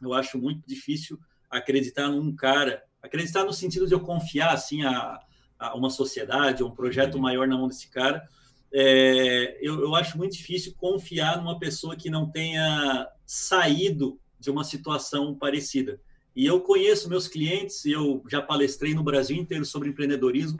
Eu 0.00 0.12
acho 0.12 0.38
muito 0.38 0.66
difícil 0.66 1.18
acreditar 1.48 2.08
num 2.08 2.34
cara, 2.34 2.82
acreditar 3.00 3.44
no 3.44 3.52
sentido 3.52 3.86
de 3.86 3.94
eu 3.94 4.00
confiar 4.00 4.52
assim 4.52 4.82
a, 4.82 5.20
a 5.56 5.76
uma 5.76 5.90
sociedade, 5.90 6.64
um 6.64 6.74
projeto 6.74 7.18
maior 7.18 7.46
na 7.46 7.56
mão 7.56 7.68
desse 7.68 7.88
cara. 7.88 8.26
É, 8.72 9.58
eu, 9.60 9.82
eu 9.82 9.94
acho 9.94 10.18
muito 10.18 10.32
difícil 10.32 10.74
confiar 10.76 11.36
numa 11.36 11.58
pessoa 11.58 11.94
que 11.94 12.10
não 12.10 12.28
tenha 12.28 13.06
saído 13.24 14.18
de 14.40 14.50
uma 14.50 14.64
situação 14.64 15.34
parecida. 15.34 16.00
E 16.34 16.46
eu 16.46 16.60
conheço 16.60 17.08
meus 17.08 17.28
clientes, 17.28 17.84
eu 17.84 18.22
já 18.28 18.40
palestrei 18.40 18.94
no 18.94 19.02
Brasil 19.02 19.36
inteiro 19.36 19.64
sobre 19.64 19.90
empreendedorismo. 19.90 20.58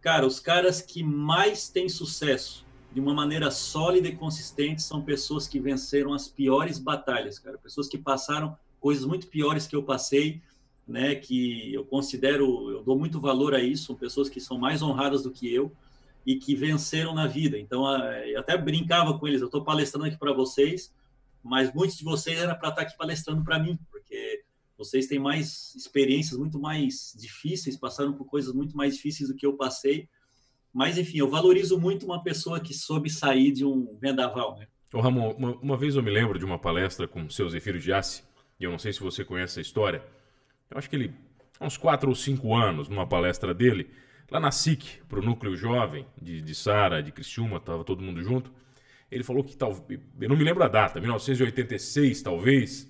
Cara, 0.00 0.26
os 0.26 0.38
caras 0.38 0.82
que 0.82 1.02
mais 1.02 1.68
têm 1.68 1.88
sucesso 1.88 2.64
de 2.92 3.00
uma 3.00 3.14
maneira 3.14 3.50
sólida 3.50 4.08
e 4.08 4.16
consistente 4.16 4.82
são 4.82 5.02
pessoas 5.02 5.46
que 5.46 5.58
venceram 5.58 6.12
as 6.12 6.28
piores 6.28 6.78
batalhas, 6.78 7.38
cara. 7.38 7.58
Pessoas 7.58 7.88
que 7.88 7.98
passaram 7.98 8.56
coisas 8.80 9.04
muito 9.04 9.26
piores 9.28 9.66
que 9.66 9.76
eu 9.76 9.82
passei, 9.82 10.42
né? 10.86 11.14
Que 11.14 11.72
eu 11.72 11.84
considero, 11.84 12.70
eu 12.70 12.82
dou 12.82 12.98
muito 12.98 13.20
valor 13.20 13.54
a 13.54 13.60
isso. 13.60 13.86
São 13.86 13.96
pessoas 13.96 14.28
que 14.28 14.40
são 14.40 14.58
mais 14.58 14.82
honradas 14.82 15.22
do 15.22 15.30
que 15.30 15.52
eu 15.52 15.72
e 16.24 16.36
que 16.36 16.54
venceram 16.54 17.14
na 17.14 17.26
vida. 17.26 17.58
Então, 17.58 17.86
eu 18.24 18.40
até 18.40 18.56
brincava 18.56 19.18
com 19.18 19.26
eles. 19.26 19.40
Eu 19.40 19.46
estou 19.46 19.64
palestrando 19.64 20.06
aqui 20.06 20.18
para 20.18 20.32
vocês, 20.32 20.92
mas 21.42 21.72
muitos 21.72 21.96
de 21.96 22.04
vocês 22.04 22.38
era 22.38 22.54
para 22.54 22.68
estar 22.68 22.82
tá 22.82 22.88
aqui 22.88 22.96
palestrando 22.96 23.42
para 23.42 23.58
mim, 23.58 23.78
vocês 24.78 25.08
têm 25.08 25.18
mais 25.18 25.74
experiências 25.74 26.38
muito 26.38 26.58
mais 26.60 27.12
difíceis, 27.18 27.76
passaram 27.76 28.12
por 28.12 28.26
coisas 28.26 28.54
muito 28.54 28.76
mais 28.76 28.94
difíceis 28.94 29.28
do 29.28 29.34
que 29.34 29.44
eu 29.44 29.54
passei. 29.54 30.08
Mas, 30.72 30.96
enfim, 30.96 31.18
eu 31.18 31.28
valorizo 31.28 31.80
muito 31.80 32.06
uma 32.06 32.22
pessoa 32.22 32.60
que 32.60 32.72
soube 32.72 33.10
sair 33.10 33.50
de 33.50 33.64
um 33.64 33.98
vendaval, 34.00 34.56
né? 34.56 34.68
Ô, 34.94 35.00
Ramon, 35.00 35.32
uma, 35.32 35.50
uma 35.56 35.76
vez 35.76 35.96
eu 35.96 36.02
me 36.02 36.10
lembro 36.10 36.38
de 36.38 36.44
uma 36.44 36.58
palestra 36.58 37.08
com 37.08 37.24
o 37.24 37.30
seu 37.30 37.48
Zefiro 37.50 37.80
Giassi, 37.80 38.22
e 38.60 38.64
eu 38.64 38.70
não 38.70 38.78
sei 38.78 38.92
se 38.92 39.00
você 39.00 39.24
conhece 39.24 39.54
essa 39.54 39.60
história. 39.60 40.02
Eu 40.70 40.78
acho 40.78 40.88
que 40.88 40.94
ele, 40.94 41.12
há 41.58 41.66
uns 41.66 41.76
quatro 41.76 42.08
ou 42.08 42.14
cinco 42.14 42.54
anos, 42.54 42.88
numa 42.88 43.06
palestra 43.06 43.52
dele, 43.52 43.90
lá 44.30 44.38
na 44.38 44.52
SIC, 44.52 45.02
para 45.08 45.18
o 45.18 45.22
núcleo 45.22 45.56
jovem 45.56 46.06
de, 46.20 46.40
de 46.40 46.54
Sara, 46.54 47.02
de 47.02 47.10
Criciúma, 47.10 47.56
estava 47.56 47.82
todo 47.82 48.02
mundo 48.02 48.22
junto. 48.22 48.52
Ele 49.10 49.24
falou 49.24 49.42
que, 49.42 49.56
tal, 49.56 49.72
eu 50.20 50.28
não 50.28 50.36
me 50.36 50.44
lembro 50.44 50.62
a 50.62 50.68
data, 50.68 51.00
1986 51.00 52.22
talvez, 52.22 52.88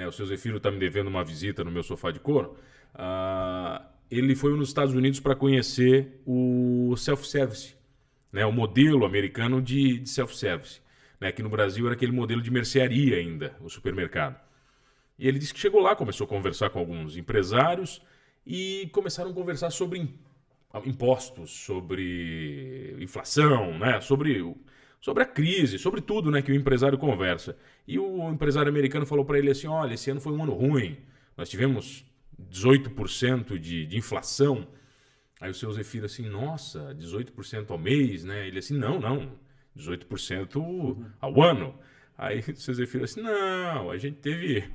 né, 0.00 0.08
o 0.08 0.12
seu 0.12 0.24
Zefiro 0.24 0.56
está 0.56 0.70
me 0.70 0.78
devendo 0.78 1.08
uma 1.08 1.22
visita 1.22 1.62
no 1.62 1.70
meu 1.70 1.82
sofá 1.82 2.10
de 2.10 2.18
couro. 2.18 2.56
Uh, 2.94 3.84
ele 4.10 4.34
foi 4.34 4.56
nos 4.56 4.68
Estados 4.68 4.94
Unidos 4.94 5.20
para 5.20 5.36
conhecer 5.36 6.22
o 6.24 6.94
self-service, 6.96 7.76
né, 8.32 8.46
o 8.46 8.52
modelo 8.52 9.04
americano 9.04 9.60
de, 9.60 9.98
de 9.98 10.08
self-service. 10.08 10.80
Né, 11.20 11.30
que 11.30 11.42
no 11.42 11.50
Brasil 11.50 11.84
era 11.84 11.94
aquele 11.94 12.12
modelo 12.12 12.40
de 12.40 12.50
mercearia 12.50 13.18
ainda, 13.18 13.54
o 13.60 13.68
supermercado. 13.68 14.40
E 15.18 15.28
ele 15.28 15.38
disse 15.38 15.52
que 15.52 15.60
chegou 15.60 15.82
lá, 15.82 15.94
começou 15.94 16.24
a 16.24 16.28
conversar 16.28 16.70
com 16.70 16.78
alguns 16.78 17.14
empresários 17.18 18.00
e 18.46 18.88
começaram 18.90 19.30
a 19.30 19.34
conversar 19.34 19.68
sobre 19.68 20.14
impostos, 20.86 21.50
sobre 21.50 22.96
inflação, 22.98 23.78
né? 23.78 24.00
sobre, 24.00 24.42
sobre 25.00 25.22
a 25.22 25.26
crise, 25.26 25.78
sobre 25.78 26.00
tudo 26.00 26.30
né? 26.30 26.42
que 26.42 26.52
o 26.52 26.54
empresário 26.54 26.98
conversa. 26.98 27.56
E 27.86 27.98
o 27.98 28.30
empresário 28.30 28.68
americano 28.68 29.06
falou 29.06 29.24
para 29.24 29.38
ele 29.38 29.50
assim: 29.50 29.66
olha, 29.66 29.94
esse 29.94 30.10
ano 30.10 30.20
foi 30.20 30.32
um 30.32 30.42
ano 30.42 30.52
ruim, 30.52 30.98
nós 31.36 31.48
tivemos 31.48 32.04
18% 32.50 33.58
de, 33.58 33.86
de 33.86 33.96
inflação. 33.96 34.66
Aí 35.40 35.50
o 35.50 35.54
seu 35.54 35.72
Zefiro 35.72 36.04
assim, 36.04 36.28
nossa, 36.28 36.94
18% 36.94 37.70
ao 37.70 37.78
mês, 37.78 38.24
né? 38.24 38.46
Ele 38.46 38.58
assim, 38.58 38.76
não, 38.76 39.00
não, 39.00 39.32
18% 39.76 41.12
ao 41.18 41.42
ano. 41.42 41.74
Aí 42.16 42.40
o 42.46 42.56
seu 42.56 42.74
Zefiro 42.74 43.04
assim, 43.04 43.22
não, 43.22 43.90
a 43.90 43.96
gente 43.96 44.18
teve 44.18 44.70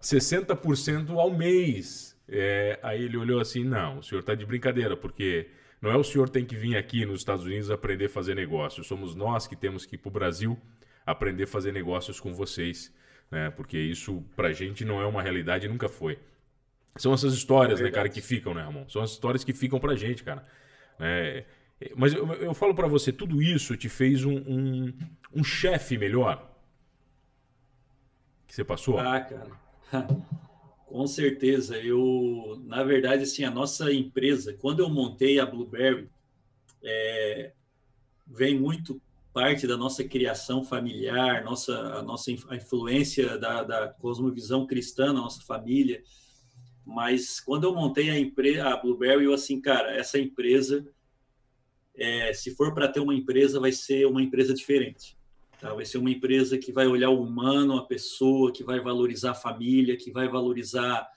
60% 0.00 1.10
ao 1.10 1.30
mês. 1.30 2.18
É, 2.26 2.78
aí 2.82 3.02
ele 3.02 3.18
olhou 3.18 3.40
assim, 3.40 3.64
não, 3.64 3.98
o 3.98 4.02
senhor 4.02 4.20
está 4.20 4.34
de 4.34 4.46
brincadeira, 4.46 4.96
porque 4.96 5.50
não 5.82 5.90
é 5.90 5.96
o 5.96 6.04
senhor 6.04 6.28
que 6.28 6.32
tem 6.32 6.44
que 6.44 6.54
vir 6.54 6.76
aqui 6.76 7.04
nos 7.04 7.18
Estados 7.18 7.44
Unidos 7.44 7.70
aprender 7.70 8.06
a 8.06 8.08
fazer 8.08 8.34
negócios, 8.34 8.86
somos 8.86 9.14
nós 9.14 9.46
que 9.46 9.56
temos 9.56 9.84
que 9.84 9.96
ir 9.96 9.98
para 9.98 10.08
o 10.08 10.12
Brasil 10.12 10.58
aprender 11.04 11.44
a 11.44 11.46
fazer 11.46 11.72
negócios 11.72 12.20
com 12.20 12.32
vocês, 12.32 12.94
né? 13.30 13.50
Porque 13.50 13.76
isso 13.76 14.22
para 14.36 14.48
a 14.48 14.52
gente 14.52 14.84
não 14.84 15.00
é 15.00 15.06
uma 15.06 15.22
realidade, 15.22 15.68
nunca 15.68 15.88
foi. 15.88 16.18
São 16.96 17.12
essas 17.12 17.34
histórias, 17.34 17.80
é 17.80 17.84
né, 17.84 17.90
cara, 17.90 18.08
que 18.08 18.20
ficam, 18.20 18.54
né, 18.54 18.62
Ramon? 18.62 18.88
São 18.88 19.02
as 19.02 19.10
histórias 19.10 19.42
que 19.42 19.52
ficam 19.52 19.80
pra 19.80 19.96
gente, 19.96 20.22
cara. 20.22 20.46
É, 21.00 21.44
mas 21.96 22.12
eu, 22.12 22.32
eu 22.34 22.54
falo 22.54 22.74
para 22.74 22.86
você, 22.86 23.12
tudo 23.12 23.42
isso 23.42 23.76
te 23.76 23.88
fez 23.88 24.24
um, 24.24 24.36
um, 24.36 24.92
um 25.34 25.42
chefe 25.42 25.98
melhor? 25.98 26.50
Que 28.46 28.54
você 28.54 28.64
passou? 28.64 28.98
Ah, 28.98 29.20
cara. 29.20 29.50
Com 30.92 31.06
certeza. 31.06 31.78
Eu, 31.78 32.62
na 32.66 32.84
verdade, 32.84 33.22
assim, 33.22 33.44
a 33.44 33.50
nossa 33.50 33.90
empresa, 33.90 34.52
quando 34.52 34.80
eu 34.80 34.90
montei 34.90 35.40
a 35.40 35.46
Blueberry, 35.46 36.06
é, 36.84 37.52
vem 38.26 38.60
muito 38.60 39.00
parte 39.32 39.66
da 39.66 39.74
nossa 39.74 40.04
criação 40.04 40.62
familiar, 40.62 41.42
nossa, 41.44 41.72
a 41.94 42.02
nossa 42.02 42.30
a 42.50 42.56
influência 42.56 43.38
da, 43.38 43.62
da 43.62 43.88
cosmovisão 43.88 44.66
cristã 44.66 45.06
na 45.06 45.22
nossa 45.22 45.40
família. 45.40 46.02
Mas 46.84 47.40
quando 47.40 47.64
eu 47.64 47.74
montei 47.74 48.10
a 48.10 48.18
empresa, 48.18 48.68
a 48.68 48.76
Blueberry, 48.76 49.24
eu 49.24 49.32
assim, 49.32 49.62
cara, 49.62 49.96
essa 49.96 50.18
empresa, 50.18 50.86
é, 51.96 52.34
se 52.34 52.54
for 52.54 52.74
para 52.74 52.86
ter 52.86 53.00
uma 53.00 53.14
empresa, 53.14 53.58
vai 53.58 53.72
ser 53.72 54.06
uma 54.06 54.22
empresa 54.22 54.52
diferente. 54.52 55.16
Tá? 55.62 55.72
Vai 55.72 55.84
ser 55.84 55.98
uma 55.98 56.10
empresa 56.10 56.58
que 56.58 56.72
vai 56.72 56.88
olhar 56.88 57.10
o 57.10 57.22
humano, 57.22 57.76
a 57.76 57.86
pessoa, 57.86 58.52
que 58.52 58.64
vai 58.64 58.80
valorizar 58.80 59.30
a 59.30 59.34
família, 59.34 59.96
que 59.96 60.10
vai 60.10 60.26
valorizar. 60.26 61.08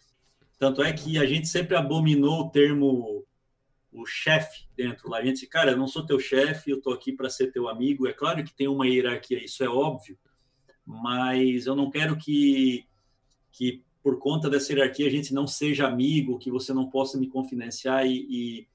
Tanto 0.59 0.83
é 0.83 0.93
que 0.93 1.17
a 1.17 1.25
gente 1.25 1.47
sempre 1.47 1.75
abominou 1.75 2.41
o 2.41 2.49
termo 2.51 3.25
o 3.91 4.05
chefe 4.05 4.67
dentro 4.77 5.09
lá. 5.09 5.17
A 5.17 5.25
gente, 5.25 5.47
cara, 5.47 5.71
eu 5.71 5.77
não 5.77 5.87
sou 5.87 6.05
teu 6.05 6.19
chefe, 6.19 6.69
eu 6.69 6.79
tô 6.79 6.91
aqui 6.91 7.11
para 7.11 7.27
ser 7.27 7.51
teu 7.51 7.67
amigo. 7.67 8.07
É 8.07 8.13
claro 8.13 8.43
que 8.43 8.53
tem 8.53 8.67
uma 8.67 8.85
hierarquia, 8.85 9.43
isso 9.43 9.63
é 9.63 9.67
óbvio, 9.67 10.15
mas 10.85 11.65
eu 11.65 11.75
não 11.75 11.89
quero 11.89 12.15
que 12.15 12.85
que 13.51 13.83
por 14.03 14.19
conta 14.19 14.49
dessa 14.49 14.73
hierarquia 14.73 15.07
a 15.07 15.09
gente 15.09 15.33
não 15.33 15.47
seja 15.47 15.87
amigo, 15.87 16.37
que 16.37 16.51
você 16.51 16.71
não 16.71 16.87
possa 16.87 17.17
me 17.17 17.27
confidenciar 17.27 18.05
e, 18.05 18.27
e, 18.29 18.67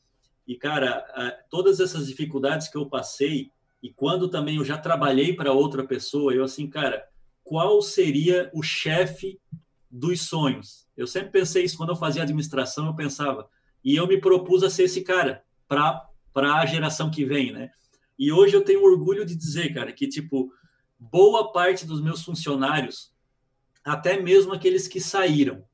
e 0.48 0.56
cara, 0.56 1.06
todas 1.48 1.78
essas 1.78 2.08
dificuldades 2.08 2.66
que 2.66 2.76
eu 2.76 2.86
passei 2.86 3.52
e 3.82 3.90
quando 3.90 4.28
também 4.28 4.56
eu 4.56 4.64
já 4.64 4.76
trabalhei 4.76 5.34
para 5.34 5.52
outra 5.52 5.84
pessoa, 5.84 6.34
eu 6.34 6.44
assim, 6.44 6.68
cara, 6.68 7.06
qual 7.42 7.80
seria 7.80 8.50
o 8.54 8.62
chefe 8.62 9.40
dos 9.90 10.22
sonhos? 10.22 10.86
Eu 10.96 11.06
sempre 11.06 11.30
pensei 11.30 11.64
isso 11.64 11.76
quando 11.76 11.90
eu 11.90 11.96
fazia 11.96 12.22
administração, 12.22 12.86
eu 12.86 12.94
pensava, 12.94 13.48
e 13.82 13.96
eu 13.96 14.06
me 14.06 14.20
propus 14.20 14.62
a 14.62 14.70
ser 14.70 14.84
esse 14.84 15.02
cara 15.02 15.42
para 15.66 16.06
para 16.32 16.60
a 16.60 16.66
geração 16.66 17.10
que 17.10 17.24
vem, 17.24 17.50
né? 17.50 17.72
E 18.16 18.30
hoje 18.30 18.54
eu 18.54 18.62
tenho 18.62 18.84
orgulho 18.84 19.26
de 19.26 19.34
dizer, 19.34 19.74
cara, 19.74 19.92
que 19.92 20.06
tipo 20.06 20.52
boa 20.96 21.50
parte 21.50 21.84
dos 21.84 22.00
meus 22.00 22.22
funcionários 22.22 23.12
até 23.84 24.20
mesmo 24.20 24.52
aqueles 24.52 24.86
que 24.86 25.00
saíram, 25.00 25.64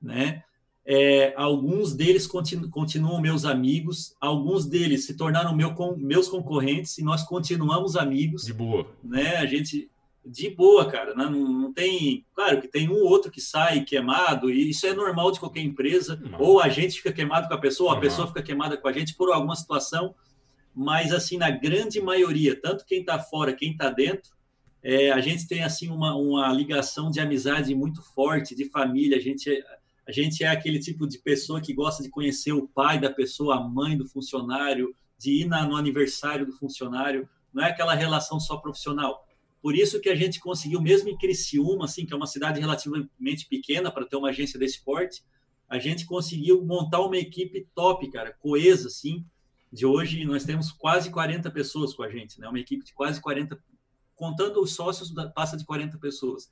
né? 0.00 0.42
É, 0.88 1.34
alguns 1.36 1.92
deles 1.94 2.28
continu, 2.28 2.70
continuam 2.70 3.20
meus 3.20 3.44
amigos, 3.44 4.14
alguns 4.20 4.66
deles 4.66 5.04
se 5.04 5.16
tornaram 5.16 5.54
meu, 5.54 5.74
com, 5.74 5.96
meus 5.96 6.28
concorrentes 6.28 6.96
e 6.98 7.02
nós 7.02 7.24
continuamos 7.24 7.96
amigos. 7.96 8.44
De 8.44 8.52
boa. 8.52 8.86
Né? 9.02 9.36
A 9.38 9.46
gente 9.46 9.90
de 10.24 10.48
boa, 10.50 10.88
cara. 10.88 11.14
Né? 11.14 11.24
Não, 11.24 11.30
não, 11.30 11.72
tem, 11.72 12.24
claro 12.32 12.60
que 12.60 12.68
tem 12.68 12.88
um 12.88 12.94
ou 12.94 13.08
outro 13.08 13.32
que 13.32 13.40
sai 13.40 13.80
queimado 13.82 14.48
e 14.48 14.70
isso 14.70 14.86
é 14.86 14.94
normal 14.94 15.32
de 15.32 15.40
qualquer 15.40 15.60
empresa. 15.60 16.16
Não. 16.16 16.40
Ou 16.40 16.60
a 16.60 16.68
gente 16.68 16.96
fica 16.98 17.12
queimado 17.12 17.48
com 17.48 17.54
a 17.54 17.60
pessoa, 17.60 17.90
ou 17.90 17.96
a 17.96 18.00
pessoa 18.00 18.28
fica 18.28 18.42
queimada 18.42 18.76
com 18.76 18.86
a 18.86 18.92
gente 18.92 19.14
por 19.14 19.32
alguma 19.32 19.56
situação. 19.56 20.14
Mas 20.72 21.12
assim, 21.12 21.36
na 21.36 21.50
grande 21.50 22.00
maioria, 22.00 22.60
tanto 22.60 22.84
quem 22.84 23.00
está 23.00 23.18
fora, 23.18 23.52
quem 23.52 23.72
está 23.72 23.88
dentro, 23.88 24.36
é, 24.82 25.10
a 25.10 25.20
gente 25.20 25.48
tem 25.48 25.64
assim 25.64 25.88
uma, 25.88 26.14
uma 26.14 26.52
ligação 26.52 27.10
de 27.10 27.18
amizade 27.18 27.74
muito 27.74 28.02
forte, 28.02 28.54
de 28.54 28.66
família. 28.66 29.16
A 29.16 29.20
gente, 29.20 29.50
é, 29.50 29.64
a 30.06 30.12
gente 30.12 30.44
é 30.44 30.48
aquele 30.48 30.78
tipo 30.78 31.06
de 31.06 31.18
pessoa 31.18 31.60
que 31.60 31.72
gosta 31.72 32.02
de 32.02 32.08
conhecer 32.08 32.52
o 32.52 32.68
pai 32.68 33.00
da 33.00 33.10
pessoa, 33.10 33.56
a 33.56 33.60
mãe 33.60 33.96
do 33.96 34.06
funcionário, 34.06 34.94
de 35.18 35.42
ir 35.42 35.46
na, 35.46 35.66
no 35.66 35.76
aniversário 35.76 36.46
do 36.46 36.52
funcionário. 36.52 37.28
Não 37.52 37.64
é 37.64 37.70
aquela 37.70 37.94
relação 37.94 38.38
só 38.38 38.56
profissional. 38.56 39.26
Por 39.60 39.74
isso 39.74 40.00
que 40.00 40.08
a 40.08 40.14
gente 40.14 40.38
conseguiu, 40.38 40.80
mesmo 40.80 41.08
em 41.08 41.18
Criciúma, 41.18 41.86
assim, 41.86 42.06
que 42.06 42.12
é 42.12 42.16
uma 42.16 42.26
cidade 42.26 42.60
relativamente 42.60 43.48
pequena 43.48 43.90
para 43.90 44.06
ter 44.06 44.14
uma 44.16 44.28
agência 44.28 44.60
desse 44.60 44.84
porte, 44.84 45.24
a 45.68 45.78
gente 45.78 46.06
conseguiu 46.06 46.64
montar 46.64 47.00
uma 47.00 47.16
equipe 47.16 47.66
top, 47.74 48.08
cara, 48.12 48.32
coesa, 48.32 48.86
assim. 48.86 49.24
De 49.72 49.84
hoje, 49.84 50.24
nós 50.24 50.44
temos 50.44 50.70
quase 50.70 51.10
40 51.10 51.50
pessoas 51.50 51.92
com 51.92 52.04
a 52.04 52.08
gente, 52.08 52.40
né? 52.40 52.48
Uma 52.48 52.60
equipe 52.60 52.84
de 52.84 52.94
quase 52.94 53.20
40 53.20 53.60
contando 54.14 54.62
os 54.62 54.72
sócios, 54.74 55.12
passa 55.34 55.56
de 55.56 55.64
40 55.64 55.98
pessoas. 55.98 56.50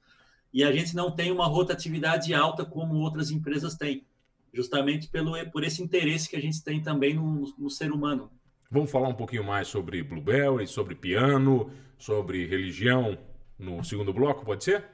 E 0.55 0.63
a 0.63 0.71
gente 0.71 0.95
não 0.95 1.11
tem 1.11 1.33
uma 1.33 1.47
rotatividade 1.47 2.33
alta 2.33 2.65
como 2.65 2.95
outras 2.95 3.33
empresas 3.33 3.75
têm, 3.75 4.05
justamente 4.53 5.09
pelo, 5.09 5.33
por 5.51 5.65
esse 5.65 5.83
interesse 5.83 6.31
que 6.31 6.37
a 6.37 6.41
gente 6.41 6.63
tem 6.63 6.81
também 6.81 7.13
no, 7.13 7.53
no 7.59 7.69
ser 7.69 7.91
humano. 7.91 8.31
Vamos 8.71 8.89
falar 8.89 9.09
um 9.09 9.15
pouquinho 9.15 9.43
mais 9.43 9.67
sobre 9.67 10.01
Blueberry, 10.01 10.69
sobre 10.69 10.95
piano, 10.95 11.73
sobre 11.99 12.47
religião 12.47 13.19
no 13.59 13.83
segundo 13.83 14.13
bloco, 14.13 14.45
pode 14.45 14.63
ser? 14.63 14.85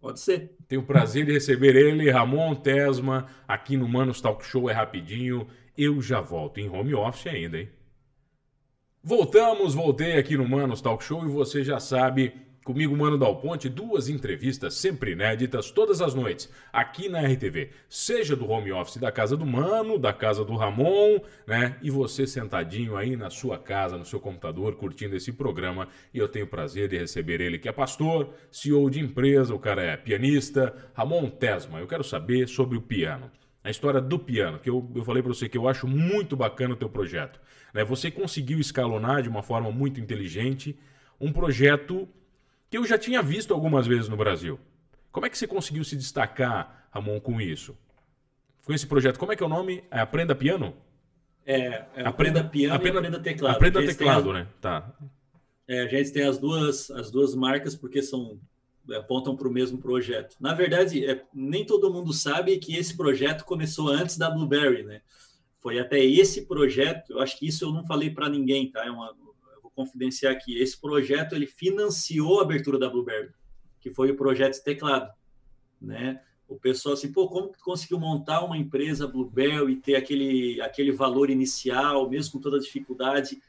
Pode 0.00 0.18
ser. 0.18 0.56
Tenho 0.66 0.82
o 0.82 0.86
prazer 0.86 1.24
de 1.24 1.32
receber 1.32 1.76
ele, 1.76 2.10
Ramon 2.10 2.54
Tesma, 2.56 3.28
aqui 3.46 3.76
no 3.76 3.88
Manos 3.88 4.20
Talk 4.20 4.44
Show, 4.44 4.68
é 4.68 4.72
rapidinho. 4.72 5.46
Eu 5.78 6.02
já 6.02 6.20
volto 6.20 6.58
em 6.58 6.68
home 6.68 6.94
office 6.94 7.28
ainda, 7.28 7.60
hein? 7.60 7.68
Voltamos, 9.02 9.72
voltei 9.72 10.18
aqui 10.18 10.36
no 10.36 10.48
Manos 10.48 10.80
Talk 10.80 11.04
Show 11.04 11.24
e 11.24 11.28
você 11.28 11.62
já 11.62 11.78
sabe, 11.78 12.34
comigo, 12.66 12.96
Mano 12.96 13.16
Dal 13.16 13.36
Ponte, 13.36 13.68
duas 13.68 14.08
entrevistas 14.08 14.74
sempre 14.74 15.12
inéditas 15.12 15.70
todas 15.70 16.02
as 16.02 16.14
noites 16.14 16.50
aqui 16.72 17.08
na 17.08 17.20
RTV. 17.20 17.70
Seja 17.88 18.34
do 18.34 18.50
home 18.50 18.72
office 18.72 18.96
da 18.96 19.12
casa 19.12 19.36
do 19.36 19.46
Mano, 19.46 20.00
da 20.00 20.12
casa 20.12 20.44
do 20.44 20.56
Ramon, 20.56 21.20
né? 21.46 21.76
E 21.80 21.90
você 21.90 22.26
sentadinho 22.26 22.96
aí 22.96 23.14
na 23.14 23.30
sua 23.30 23.56
casa, 23.56 23.96
no 23.96 24.04
seu 24.04 24.18
computador, 24.18 24.74
curtindo 24.74 25.14
esse 25.14 25.32
programa. 25.32 25.86
E 26.12 26.18
eu 26.18 26.26
tenho 26.26 26.44
o 26.44 26.48
prazer 26.48 26.88
de 26.88 26.98
receber 26.98 27.40
ele, 27.40 27.56
que 27.56 27.68
é 27.68 27.72
pastor, 27.72 28.34
CEO 28.50 28.90
de 28.90 28.98
empresa, 28.98 29.54
o 29.54 29.60
cara 29.60 29.82
é 29.82 29.96
pianista, 29.96 30.74
Ramon 30.92 31.30
Tesma. 31.30 31.78
Eu 31.78 31.86
quero 31.86 32.02
saber 32.02 32.48
sobre 32.48 32.76
o 32.76 32.82
piano 32.82 33.30
a 33.62 33.70
história 33.70 34.00
do 34.00 34.16
piano, 34.16 34.60
que 34.60 34.70
eu, 34.70 34.88
eu 34.94 35.04
falei 35.04 35.20
para 35.20 35.32
você 35.32 35.48
que 35.48 35.58
eu 35.58 35.68
acho 35.68 35.88
muito 35.88 36.36
bacana 36.36 36.74
o 36.74 36.76
teu 36.76 36.88
projeto. 36.88 37.40
Né? 37.74 37.84
Você 37.84 38.12
conseguiu 38.12 38.60
escalonar 38.60 39.22
de 39.22 39.28
uma 39.28 39.42
forma 39.42 39.72
muito 39.72 40.00
inteligente 40.00 40.78
um 41.20 41.32
projeto 41.32 42.08
que 42.70 42.76
eu 42.76 42.84
já 42.84 42.98
tinha 42.98 43.22
visto 43.22 43.54
algumas 43.54 43.86
vezes 43.86 44.08
no 44.08 44.16
Brasil. 44.16 44.58
Como 45.12 45.26
é 45.26 45.30
que 45.30 45.38
você 45.38 45.46
conseguiu 45.46 45.84
se 45.84 45.96
destacar, 45.96 46.88
Ramon, 46.90 47.20
com 47.20 47.40
isso? 47.40 47.76
Com 48.64 48.72
esse 48.72 48.86
projeto, 48.86 49.18
como 49.18 49.32
é 49.32 49.36
que 49.36 49.42
é 49.42 49.46
o 49.46 49.48
nome? 49.48 49.84
É 49.90 50.00
Aprenda 50.00 50.34
Piano? 50.34 50.74
É, 51.44 51.56
é 51.56 52.04
aprenda, 52.04 52.40
aprenda 52.40 52.44
Piano 52.44 52.74
aprenda, 52.74 52.96
e 52.96 52.98
Aprenda 52.98 53.20
Teclado. 53.20 53.56
Aprenda 53.56 53.86
Teclado, 53.86 54.32
né? 54.32 54.48
Tá. 54.60 54.92
É, 55.68 55.82
a 55.82 55.86
gente 55.86 56.12
tem 56.12 56.24
as 56.24 56.38
duas, 56.38 56.90
as 56.90 57.10
duas 57.10 57.34
marcas 57.34 57.74
porque 57.74 58.02
são 58.02 58.38
apontam 58.94 59.34
para 59.36 59.48
o 59.48 59.52
mesmo 59.52 59.78
projeto. 59.78 60.36
Na 60.38 60.54
verdade, 60.54 61.04
é, 61.04 61.24
nem 61.34 61.64
todo 61.64 61.92
mundo 61.92 62.12
sabe 62.12 62.56
que 62.58 62.76
esse 62.76 62.96
projeto 62.96 63.44
começou 63.44 63.88
antes 63.88 64.16
da 64.16 64.30
Blueberry, 64.30 64.84
né? 64.84 65.00
Foi 65.60 65.78
até 65.78 65.98
esse 66.04 66.46
projeto, 66.46 67.12
eu 67.12 67.20
acho 67.20 67.36
que 67.38 67.48
isso 67.48 67.64
eu 67.64 67.72
não 67.72 67.84
falei 67.84 68.10
para 68.10 68.28
ninguém, 68.28 68.70
tá? 68.70 68.84
É 68.84 68.90
uma, 68.90 69.12
confidenciar 69.76 70.32
aqui. 70.32 70.58
Esse 70.58 70.80
projeto 70.80 71.34
ele 71.34 71.46
financiou 71.46 72.40
a 72.40 72.42
abertura 72.42 72.78
da 72.78 72.88
Blueberry, 72.88 73.30
que 73.78 73.90
foi 73.90 74.10
o 74.10 74.16
projeto 74.16 74.60
teclado, 74.64 75.12
né? 75.80 76.20
O 76.48 76.56
pessoal 76.56 76.94
assim, 76.94 77.12
pô, 77.12 77.28
como 77.28 77.52
que 77.52 77.60
conseguiu 77.60 77.98
montar 77.98 78.42
uma 78.44 78.56
empresa 78.56 79.06
Blueberry 79.06 79.72
e 79.72 79.76
ter 79.76 79.96
aquele, 79.96 80.60
aquele 80.62 80.92
valor 80.92 81.28
inicial, 81.28 82.08
mesmo 82.08 82.32
com 82.32 82.40
toda 82.40 82.56
a 82.56 82.60
dificuldade, 82.60 83.40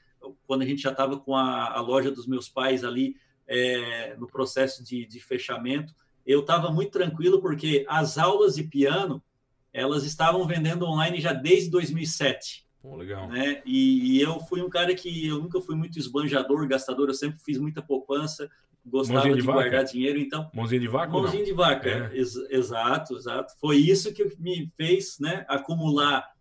quando 0.45 0.63
a 0.63 0.65
gente 0.65 0.81
já 0.81 0.91
estava 0.91 1.17
com 1.17 1.35
a, 1.35 1.73
a 1.73 1.79
loja 1.79 2.11
dos 2.11 2.27
meus 2.27 2.49
pais 2.49 2.83
ali, 2.83 3.15
é, 3.47 4.15
no 4.17 4.27
processo 4.27 4.83
de, 4.83 5.05
de, 5.05 5.21
fechamento. 5.21 5.93
eu 6.25 6.41
estava 6.41 6.69
muito 6.69 6.91
tranquilo 6.91 7.39
porque 7.39 7.85
as 7.87 8.17
aulas 8.17 8.55
de 8.55 8.63
piano 8.63 9.23
elas 9.71 10.03
estavam 10.03 10.45
vendendo 10.45 10.85
online 10.85 11.21
já 11.21 11.31
desde 11.31 11.69
2007. 11.69 12.66
Pô, 12.87 12.95
legal. 12.95 13.27
Né? 13.27 13.61
E, 13.65 14.17
e, 14.17 14.21
eu 14.21 14.39
fui 14.39 14.61
um 14.61 14.69
cara 14.69 14.95
que 14.95 15.27
eu 15.27 15.41
nunca 15.41 15.59
fui 15.59 15.75
muito 15.75 15.99
esbanjador, 15.99 16.65
gastador, 16.67 17.09
eu 17.09 17.13
sempre 17.13 17.37
fiz 17.43 17.57
muita 17.57 17.81
poupança, 17.81 18.49
gostava 18.85 19.29
de, 19.29 19.35
de 19.35 19.41
guardar 19.41 19.83
dinheiro, 19.83 20.17
então. 20.17 20.49
Mãozinha 20.53 20.79
de 20.79 20.87
vaca? 20.87 21.11
Mãozinha 21.11 21.43
de 21.43 21.53
vaca, 21.53 21.89
é. 21.89 22.17
ex 22.17 22.35
exato, 22.49 23.17
exato. 23.17 23.53
Foi 23.59 23.75
isso 23.75 24.13
que 24.13 24.23
me 24.39 24.71
fez 24.77 25.19
né, 25.19 25.45
acumular 25.49 26.31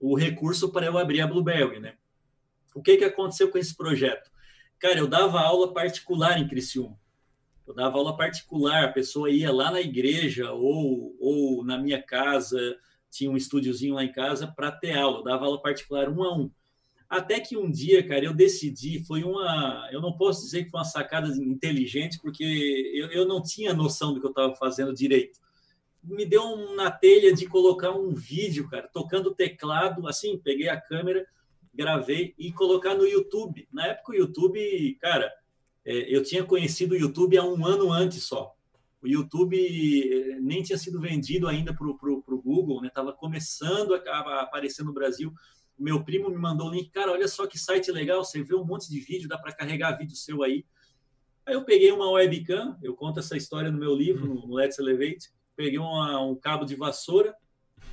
o 0.00 0.16
recurso 0.16 0.72
para 0.72 0.86
eu 0.86 0.96
abrir 0.96 1.20
a 1.20 1.26
Blueberry, 1.26 1.78
né? 1.78 1.94
O 2.74 2.80
que, 2.80 2.96
que 2.96 3.04
aconteceu 3.04 3.50
com 3.50 3.58
esse 3.58 3.76
projeto? 3.76 4.30
Cara, 4.78 4.98
eu 4.98 5.06
dava 5.06 5.40
aula 5.40 5.74
particular 5.74 6.38
em 6.38 6.48
Criciúma. 6.48 6.98
Eu 7.66 7.74
dava 7.74 7.98
aula 7.98 8.16
particular, 8.16 8.84
a 8.84 8.92
pessoa 8.92 9.30
ia 9.30 9.52
lá 9.52 9.70
na 9.70 9.80
igreja 9.80 10.52
ou, 10.52 11.14
ou 11.20 11.62
na 11.62 11.76
minha 11.76 12.02
casa, 12.02 12.78
tinha 13.10 13.30
um 13.30 13.36
estúdiozinho 13.36 13.94
lá 13.94 14.04
em 14.04 14.12
casa 14.12 14.46
para 14.46 14.70
ter 14.70 14.96
aula. 14.96 15.24
Dava 15.24 15.44
aula 15.44 15.60
particular 15.60 16.08
um 16.08 16.22
a 16.22 16.36
um. 16.36 16.50
Até 17.08 17.40
que 17.40 17.56
um 17.56 17.68
dia, 17.68 18.06
cara, 18.06 18.24
eu 18.24 18.32
decidi, 18.32 19.02
foi 19.04 19.24
uma. 19.24 19.88
Eu 19.90 20.00
não 20.00 20.12
posso 20.12 20.44
dizer 20.44 20.64
que 20.64 20.70
foi 20.70 20.78
uma 20.78 20.84
sacada 20.84 21.28
inteligente, 21.28 22.20
porque 22.22 22.44
eu, 22.94 23.08
eu 23.08 23.26
não 23.26 23.42
tinha 23.42 23.74
noção 23.74 24.14
do 24.14 24.20
que 24.20 24.26
eu 24.26 24.30
estava 24.30 24.54
fazendo 24.54 24.94
direito. 24.94 25.40
Me 26.04 26.24
deu 26.24 26.42
um, 26.42 26.76
na 26.76 26.88
telha 26.88 27.34
de 27.34 27.46
colocar 27.46 27.90
um 27.90 28.14
vídeo, 28.14 28.68
cara, 28.70 28.88
tocando 28.92 29.34
teclado, 29.34 30.06
assim, 30.06 30.38
peguei 30.38 30.68
a 30.68 30.80
câmera, 30.80 31.26
gravei 31.74 32.32
e 32.38 32.52
colocar 32.52 32.94
no 32.94 33.04
YouTube. 33.04 33.66
Na 33.72 33.88
época, 33.88 34.12
o 34.12 34.14
YouTube, 34.14 34.96
cara, 35.00 35.32
é, 35.84 36.14
eu 36.14 36.22
tinha 36.22 36.44
conhecido 36.44 36.94
o 36.94 36.98
YouTube 36.98 37.36
há 37.36 37.42
um 37.42 37.66
ano 37.66 37.92
antes 37.92 38.22
só. 38.22 38.54
O 39.02 39.08
YouTube 39.08 39.56
eh, 39.56 40.38
nem 40.40 40.62
tinha 40.62 40.76
sido 40.76 41.00
vendido 41.00 41.48
ainda 41.48 41.74
para 41.74 41.86
o 41.86 42.42
Google, 42.42 42.84
estava 42.84 43.10
né? 43.10 43.16
começando 43.18 43.94
a, 43.94 44.40
aparecer 44.42 44.84
no 44.84 44.92
Brasil. 44.92 45.32
O 45.78 45.82
meu 45.82 46.04
primo 46.04 46.28
me 46.28 46.36
mandou 46.36 46.68
o 46.68 46.70
link, 46.70 46.90
cara, 46.90 47.10
olha 47.10 47.26
só 47.26 47.46
que 47.46 47.58
site 47.58 47.90
legal, 47.90 48.22
você 48.22 48.42
vê 48.42 48.54
um 48.54 48.64
monte 48.64 48.90
de 48.90 49.00
vídeo, 49.00 49.28
dá 49.28 49.38
para 49.38 49.54
carregar 49.54 49.96
vídeo 49.96 50.14
seu 50.14 50.42
aí. 50.42 50.66
Aí 51.46 51.54
eu 51.54 51.64
peguei 51.64 51.90
uma 51.90 52.10
webcam, 52.10 52.76
eu 52.82 52.94
conto 52.94 53.20
essa 53.20 53.36
história 53.36 53.70
no 53.70 53.78
meu 53.78 53.94
livro, 53.94 54.26
no, 54.26 54.46
no 54.46 54.54
Let's 54.54 54.78
Elevate, 54.78 55.30
peguei 55.56 55.78
uma, 55.78 56.22
um 56.22 56.34
cabo 56.34 56.66
de 56.66 56.76
vassoura, 56.76 57.34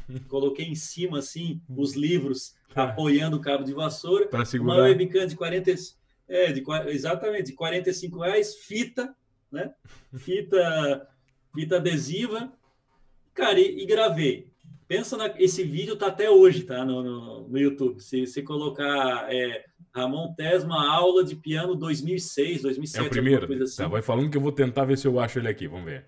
coloquei 0.28 0.66
em 0.66 0.76
cima, 0.76 1.20
assim, 1.20 1.62
os 1.70 1.96
livros, 1.96 2.54
tá. 2.74 2.84
apoiando 2.84 3.38
o 3.38 3.42
cabo 3.42 3.64
de 3.64 3.74
vassoura. 3.74 4.28
Para 4.28 4.44
segurar. 4.44 4.76
Uma 4.76 4.84
webcam 4.84 5.26
de 5.26 5.36
40... 5.36 5.74
É, 6.30 6.52
de, 6.52 6.62
exatamente, 6.88 7.46
de 7.46 7.54
45 7.54 8.20
reais, 8.20 8.56
fita, 8.56 9.16
né? 9.52 9.72
Fita, 10.16 11.08
fita 11.54 11.78
adesiva, 11.78 12.52
cara, 13.34 13.60
e, 13.60 13.84
e 13.84 13.86
gravei. 13.86 14.48
Pensa 14.88 15.18
na, 15.18 15.28
esse 15.38 15.64
vídeo 15.64 15.98
tá 15.98 16.08
até 16.08 16.30
hoje, 16.30 16.64
tá? 16.64 16.86
No, 16.86 17.04
no, 17.04 17.48
no 17.50 17.58
YouTube. 17.60 18.00
Se 18.00 18.42
colocar 18.42 19.28
é, 19.34 19.66
Ramon 19.94 20.34
Tesma 20.34 20.90
aula 20.90 21.24
de 21.26 21.36
piano 21.36 21.76
2006, 21.76 22.62
2007, 22.62 23.04
é 23.04 23.08
o 23.08 23.10
primeiro. 23.10 23.48
Coisa 23.48 23.64
assim. 23.66 23.78
Tá, 23.84 23.88
vai 23.88 24.02
falando 24.02 24.30
que 24.30 24.38
eu 24.38 24.42
vou 24.42 24.52
tentar 24.52 24.86
ver 24.86 24.98
se 24.98 25.06
eu 25.06 25.20
acho 25.20 25.40
ele 25.40 25.50
aqui. 25.50 25.68
Vamos 25.68 25.86
ver. 25.86 26.06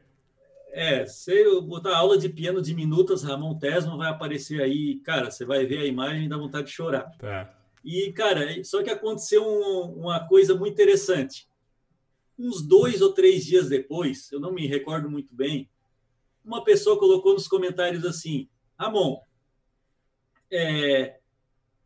É, 0.71 1.05
se 1.05 1.33
eu 1.33 1.61
botar 1.61 1.97
aula 1.97 2.17
de 2.17 2.29
piano 2.29 2.61
de 2.61 2.73
minutas 2.73 3.23
Ramon 3.23 3.57
Tesma 3.57 3.97
vai 3.97 4.09
aparecer 4.09 4.61
aí, 4.61 4.99
cara, 5.03 5.29
você 5.29 5.43
vai 5.43 5.65
ver 5.65 5.79
a 5.79 5.85
imagem 5.85 6.25
e 6.25 6.29
dá 6.29 6.37
vontade 6.37 6.67
de 6.67 6.73
chorar. 6.73 7.11
Tá. 7.17 7.53
E, 7.83 8.13
cara, 8.13 8.63
só 8.63 8.83
que 8.83 8.89
aconteceu 8.89 9.43
um, 9.43 10.01
uma 10.01 10.25
coisa 10.27 10.55
muito 10.55 10.73
interessante. 10.73 11.48
Uns 12.39 12.65
dois 12.65 13.01
ou 13.01 13.13
três 13.13 13.45
dias 13.45 13.67
depois, 13.67 14.31
eu 14.31 14.39
não 14.39 14.53
me 14.53 14.65
recordo 14.65 15.11
muito 15.11 15.35
bem, 15.35 15.69
uma 16.43 16.63
pessoa 16.63 16.97
colocou 16.97 17.33
nos 17.33 17.47
comentários 17.47 18.05
assim: 18.05 18.47
Ramon, 18.77 19.19
é, 20.51 21.17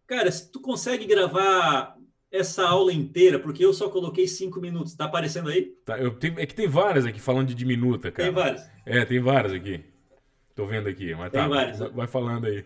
cara, 0.06 0.32
se 0.32 0.52
tu 0.52 0.62
consegue 0.62 1.06
gravar 1.06 1.98
essa 2.32 2.68
aula 2.68 2.92
inteira, 2.92 3.38
porque 3.38 3.64
eu 3.64 3.74
só 3.74 3.90
coloquei 3.90 4.28
cinco 4.28 4.60
minutos, 4.60 4.96
tá 4.96 5.06
aparecendo 5.06 5.50
aí? 5.50 5.76
Tá, 5.86 6.00
eu 6.00 6.12
tenho, 6.12 6.40
é 6.40 6.46
que 6.46 6.56
tem 6.56 6.68
várias 6.68 7.06
aqui 7.06 7.20
falando 7.20 7.48
de 7.48 7.56
diminuta, 7.56 8.12
cara. 8.12 8.28
Tem 8.28 8.34
várias. 8.34 8.70
É, 8.86 9.06
tem 9.06 9.20
várias 9.20 9.54
aqui. 9.54 9.84
Tô 10.56 10.66
vendo 10.66 10.88
aqui, 10.88 11.14
mas 11.16 11.32
tem 11.32 11.42
tá. 11.42 11.48
Várias. 11.48 11.80
Vai, 11.80 12.08
falando 12.08 12.46
aí. 12.46 12.66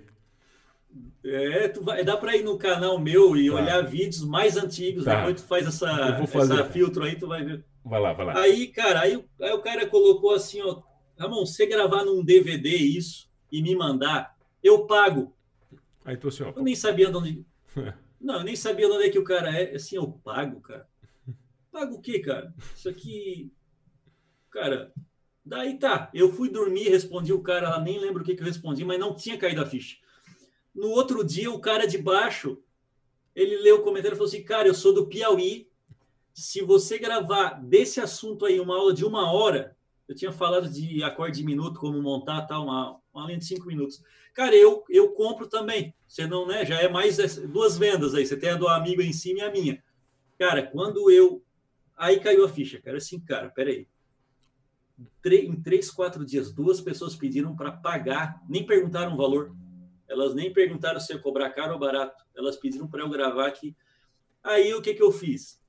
É, 1.23 1.67
tu 1.67 1.83
vai, 1.83 2.03
dá 2.03 2.15
para 2.15 2.35
ir 2.35 2.43
no 2.43 2.57
canal 2.57 2.97
meu 2.99 3.35
e 3.35 3.49
tá. 3.49 3.55
olhar 3.55 3.81
vídeos 3.81 4.23
mais 4.23 4.55
antigos, 4.55 5.03
tá. 5.03 5.17
depois 5.17 5.41
tu 5.41 5.47
faz 5.47 5.67
essa, 5.67 5.89
essa 6.21 6.65
filtro 6.65 7.03
aí, 7.03 7.17
tu 7.17 7.27
vai 7.27 7.43
ver. 7.43 7.65
Vai 7.87 8.01
lá, 8.01 8.13
vai 8.13 8.25
lá. 8.25 8.39
Aí, 8.39 8.67
cara, 8.67 9.01
aí, 9.01 9.23
aí 9.41 9.51
o 9.51 9.61
cara 9.61 9.87
colocou 9.87 10.33
assim, 10.33 10.61
ó, 10.61 10.81
Ramon, 11.17 11.45
você 11.45 11.65
gravar 11.65 12.03
num 12.03 12.23
DVD 12.23 12.69
isso 12.69 13.29
e 13.51 13.61
me 13.61 13.75
mandar, 13.75 14.35
eu 14.63 14.85
pago. 14.85 15.35
Aí 16.03 16.17
tu 16.17 16.27
assim, 16.27 16.43
ó. 16.43 16.53
Eu 16.55 16.63
nem 16.63 16.75
sabia 16.75 17.09
de 17.09 17.17
onde. 17.17 17.45
Não, 18.19 18.35
eu 18.35 18.43
nem 18.43 18.55
sabia 18.55 18.87
de 18.87 18.93
onde 18.93 19.05
é 19.05 19.09
que 19.09 19.19
o 19.19 19.23
cara 19.23 19.49
é. 19.55 19.75
Assim, 19.75 19.95
eu 19.95 20.11
pago, 20.11 20.59
cara. 20.61 20.87
Pago 21.71 21.95
o 21.95 22.01
quê, 22.01 22.19
cara? 22.19 22.53
Isso 22.75 22.89
aqui. 22.89 23.51
Cara, 24.49 24.91
daí 25.45 25.77
tá. 25.77 26.09
Eu 26.13 26.31
fui 26.31 26.49
dormir, 26.49 26.89
respondi 26.89 27.31
o 27.31 27.41
cara, 27.41 27.79
nem 27.79 27.99
lembro 27.99 28.21
o 28.21 28.25
que, 28.25 28.35
que 28.35 28.41
eu 28.41 28.47
respondi, 28.47 28.83
mas 28.83 28.99
não 28.99 29.15
tinha 29.15 29.37
caído 29.37 29.61
a 29.61 29.65
ficha. 29.65 29.97
No 30.73 30.89
outro 30.89 31.23
dia, 31.23 31.51
o 31.51 31.59
cara 31.59 31.85
de 31.85 31.97
baixo, 31.97 32.61
ele 33.35 33.57
leu 33.57 33.77
o 33.77 33.83
comentário 33.83 34.15
e 34.15 34.17
falou 34.17 34.27
assim: 34.27 34.43
Cara, 34.43 34.67
eu 34.67 34.73
sou 34.73 34.93
do 34.93 35.07
Piauí. 35.07 35.66
Se 36.37 36.61
você 36.61 36.99
gravar 36.99 37.55
desse 37.55 37.99
assunto 37.99 38.45
aí 38.45 38.59
uma 38.59 38.77
aula 38.77 38.93
de 38.93 39.03
uma 39.03 39.31
hora, 39.31 39.75
eu 40.07 40.13
tinha 40.13 40.31
falado 40.31 40.69
de 40.69 41.01
acorde 41.01 41.39
de 41.39 41.43
minuto, 41.43 41.79
como 41.79 41.99
montar 41.99 42.43
tal, 42.43 42.65
uma, 42.65 42.99
uma 43.11 43.25
linha 43.25 43.39
de 43.39 43.45
cinco 43.45 43.65
minutos. 43.65 44.03
Cara, 44.35 44.55
eu, 44.55 44.83
eu 44.87 45.13
compro 45.13 45.47
também. 45.47 45.95
Você 46.07 46.27
não, 46.27 46.45
né? 46.45 46.63
Já 46.63 46.79
é 46.79 46.87
mais 46.87 47.17
duas 47.47 47.75
vendas 47.75 48.13
aí. 48.13 48.23
Você 48.23 48.37
tem 48.37 48.51
a 48.51 48.55
do 48.55 48.67
amigo 48.67 49.01
em 49.01 49.11
cima 49.11 49.39
e 49.39 49.41
a 49.41 49.51
minha. 49.51 49.83
Cara, 50.37 50.61
quando 50.61 51.09
eu. 51.09 51.43
Aí 51.95 52.19
caiu 52.19 52.45
a 52.45 52.49
ficha, 52.49 52.79
cara. 52.79 52.97
Assim, 52.97 53.19
cara, 53.19 53.49
peraí. 53.49 53.87
Em 55.25 55.59
três, 55.59 55.89
quatro 55.89 56.23
dias, 56.23 56.53
duas 56.53 56.79
pessoas 56.79 57.15
pediram 57.15 57.55
para 57.55 57.71
pagar, 57.71 58.39
nem 58.47 58.63
perguntaram 58.63 59.15
o 59.15 59.17
valor. 59.17 59.55
Elas 60.07 60.35
nem 60.35 60.53
perguntaram 60.53 60.99
se 60.99 61.11
ia 61.11 61.19
cobrar 61.19 61.49
caro 61.49 61.73
ou 61.73 61.79
barato. 61.79 62.23
Elas 62.35 62.57
pediram 62.57 62.87
para 62.87 63.01
eu 63.01 63.09
gravar 63.09 63.47
aqui. 63.47 63.75
Aí 64.43 64.71
o 64.75 64.83
que, 64.83 64.93
que 64.93 65.01
eu 65.01 65.11
fiz? 65.11 65.59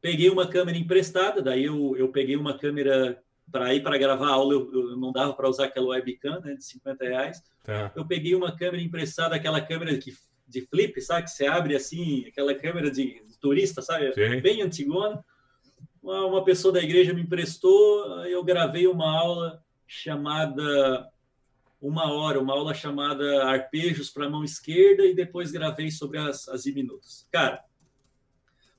Peguei 0.00 0.30
uma 0.30 0.46
câmera 0.46 0.78
emprestada, 0.78 1.42
daí 1.42 1.64
eu, 1.64 1.94
eu 1.96 2.08
peguei 2.08 2.36
uma 2.36 2.56
câmera 2.56 3.22
para 3.50 3.74
ir 3.74 3.82
para 3.82 3.98
gravar 3.98 4.28
a 4.28 4.32
aula, 4.32 4.54
eu, 4.54 4.72
eu 4.72 4.96
não 4.96 5.12
dava 5.12 5.34
para 5.34 5.48
usar 5.48 5.64
aquela 5.64 5.88
webcam 5.88 6.40
né, 6.40 6.54
de 6.54 6.64
50 6.64 7.04
reais. 7.04 7.42
Tá. 7.64 7.92
Eu 7.94 8.06
peguei 8.06 8.34
uma 8.34 8.56
câmera 8.56 8.82
emprestada, 8.82 9.34
aquela 9.34 9.60
câmera 9.60 9.96
que, 9.98 10.14
de 10.46 10.62
flip, 10.62 11.00
sabe? 11.00 11.24
Que 11.24 11.30
você 11.30 11.46
abre 11.46 11.76
assim, 11.76 12.24
aquela 12.26 12.54
câmera 12.54 12.90
de, 12.90 13.22
de 13.26 13.38
turista, 13.38 13.82
sabe? 13.82 14.12
Sim. 14.14 14.40
Bem 14.40 14.62
antigona. 14.62 15.24
Uma, 16.02 16.26
uma 16.26 16.44
pessoa 16.44 16.72
da 16.72 16.82
igreja 16.82 17.12
me 17.12 17.22
emprestou, 17.22 18.24
eu 18.24 18.42
gravei 18.42 18.86
uma 18.86 19.10
aula 19.10 19.62
chamada 19.86 21.10
uma 21.80 22.12
hora, 22.12 22.38
uma 22.38 22.52
aula 22.52 22.74
chamada 22.74 23.44
Arpejos 23.44 24.10
para 24.10 24.26
a 24.26 24.30
Mão 24.30 24.44
Esquerda 24.44 25.04
e 25.04 25.14
depois 25.14 25.50
gravei 25.50 25.90
sobre 25.90 26.18
as, 26.18 26.46
as 26.48 26.64
diminutas. 26.64 27.26
Cara, 27.32 27.64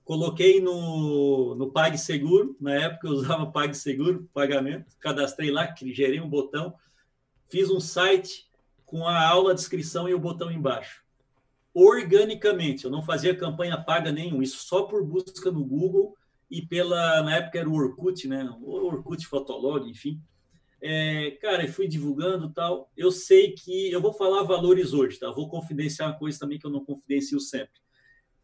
coloquei 0.04 0.60
no, 0.60 1.56
no 1.56 1.72
PagSeguro, 1.72 2.56
na 2.60 2.74
época 2.74 3.08
eu 3.08 3.12
usava 3.12 3.46
PagSeguro, 3.52 4.30
pagamento, 4.34 4.96
cadastrei 5.00 5.52
lá, 5.52 5.74
gerei 5.94 6.20
um 6.20 6.30
botão, 6.30 6.74
fiz 7.50 7.70
um 7.70 7.80
site 7.80 8.50
com 8.86 9.08
a 9.08 9.28
aula, 9.28 9.52
a 9.52 9.56
descrição 9.56 10.08
e 10.08 10.14
o 10.14 10.20
botão 10.20 10.52
embaixo. 10.52 11.02
Organicamente, 11.74 12.86
eu 12.86 12.92
não 12.92 13.02
fazia 13.02 13.36
campanha 13.36 13.82
paga 13.82 14.12
nenhum, 14.12 14.42
isso 14.42 14.66
só 14.66 14.84
por 14.84 15.06
busca 15.06 15.50
no 15.50 15.64
Google 15.64 16.18
e 16.50 16.62
pela, 16.62 17.22
na 17.22 17.38
época 17.38 17.60
era 17.60 17.70
o 17.70 17.76
Orkut, 17.76 18.28
né? 18.28 18.54
O 18.62 18.88
Orkut 18.88 19.26
Fotolog, 19.26 19.90
enfim 19.90 20.22
é, 20.82 21.32
cara, 21.40 21.72
fui 21.72 21.88
divulgando 21.88 22.52
tal. 22.52 22.92
Eu 22.98 23.12
sei 23.12 23.52
que 23.52 23.92
eu 23.92 24.02
vou 24.02 24.14
falar 24.14 24.42
valores 24.44 24.94
hoje, 24.94 25.20
tá? 25.20 25.30
Vou 25.32 25.48
confidenciar 25.48 26.10
uma 26.10 26.18
coisa 26.18 26.40
também 26.40 26.58
que 26.58 26.66
eu 26.66 26.72
não 26.72 26.84
confidencio 26.84 27.40
sempre. 27.40 27.80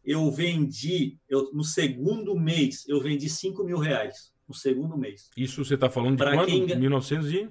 Eu 0.08 0.30
vendi, 0.30 1.18
eu, 1.28 1.50
no 1.52 1.62
segundo 1.62 2.34
mês, 2.34 2.84
eu 2.88 3.00
vendi 3.00 3.28
5 3.28 3.62
mil 3.64 3.78
reais. 3.78 4.32
No 4.48 4.54
segundo 4.54 4.96
mês. 4.96 5.28
Isso 5.36 5.62
você 5.64 5.74
está 5.74 5.90
falando 5.90 6.16
de 6.16 6.24
pra 6.24 6.34
quando? 6.34 6.46
Quem... 6.46 6.76
1900 6.78 7.32
e... 7.32 7.48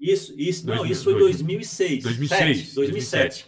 Isso, 0.00 0.34
isso, 0.36 0.66
não, 0.66 0.84
isso 0.84 1.04
foi 1.04 1.18
2006. 1.18 2.02
2006. 2.02 2.58
7, 2.58 2.74
2007. 2.74 3.46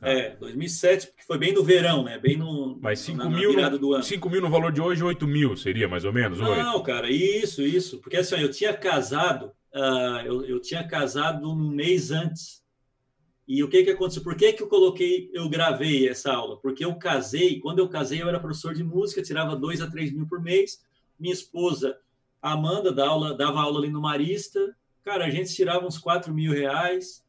Tá. 0.00 0.08
É, 0.08 0.36
2007, 0.36 1.08
porque 1.08 1.24
foi 1.24 1.38
bem 1.38 1.52
no 1.52 1.64
verão, 1.64 2.04
né? 2.04 2.18
Bem 2.18 2.36
no. 2.36 2.78
Mas 2.80 3.00
5 3.00 3.28
mil, 3.28 3.52
no, 3.52 4.02
5 4.02 4.30
mil 4.30 4.40
no 4.40 4.48
valor 4.48 4.70
de 4.70 4.80
hoje, 4.80 5.02
8 5.02 5.26
mil 5.26 5.56
seria 5.56 5.88
mais 5.88 6.04
ou 6.04 6.12
menos? 6.12 6.38
Não, 6.38 6.76
8. 6.76 6.82
cara, 6.84 7.10
isso, 7.10 7.62
isso. 7.62 7.98
Porque 7.98 8.16
assim, 8.16 8.36
eu 8.36 8.50
tinha 8.50 8.72
casado 8.72 9.50
uh, 9.74 10.20
eu, 10.24 10.44
eu 10.44 10.60
tinha 10.60 10.86
casado 10.86 11.50
um 11.50 11.70
mês 11.70 12.10
antes. 12.10 12.62
E 13.48 13.64
o 13.64 13.68
que 13.68 13.82
que 13.82 13.90
aconteceu? 13.90 14.22
Por 14.22 14.36
que 14.36 14.52
que 14.52 14.62
eu 14.62 14.68
coloquei, 14.68 15.30
eu 15.32 15.48
gravei 15.48 16.06
essa 16.06 16.32
aula? 16.32 16.58
Porque 16.58 16.84
eu 16.84 16.94
casei, 16.96 17.58
quando 17.58 17.78
eu 17.78 17.88
casei 17.88 18.22
eu 18.22 18.28
era 18.28 18.38
professor 18.38 18.74
de 18.74 18.84
música, 18.84 19.22
tirava 19.22 19.56
dois 19.56 19.80
a 19.80 19.90
três 19.90 20.12
mil 20.12 20.26
por 20.26 20.40
mês. 20.40 20.84
Minha 21.18 21.32
esposa, 21.32 21.98
Amanda, 22.42 22.92
dava 22.92 23.10
aula, 23.10 23.34
dava 23.34 23.60
aula 23.60 23.78
ali 23.80 23.88
no 23.88 24.02
Marista, 24.02 24.76
Cara, 25.08 25.24
a 25.24 25.30
gente 25.30 25.54
tirava 25.54 25.86
uns 25.86 25.96
4 25.96 26.34
mil 26.34 26.52
reais. 26.52 27.24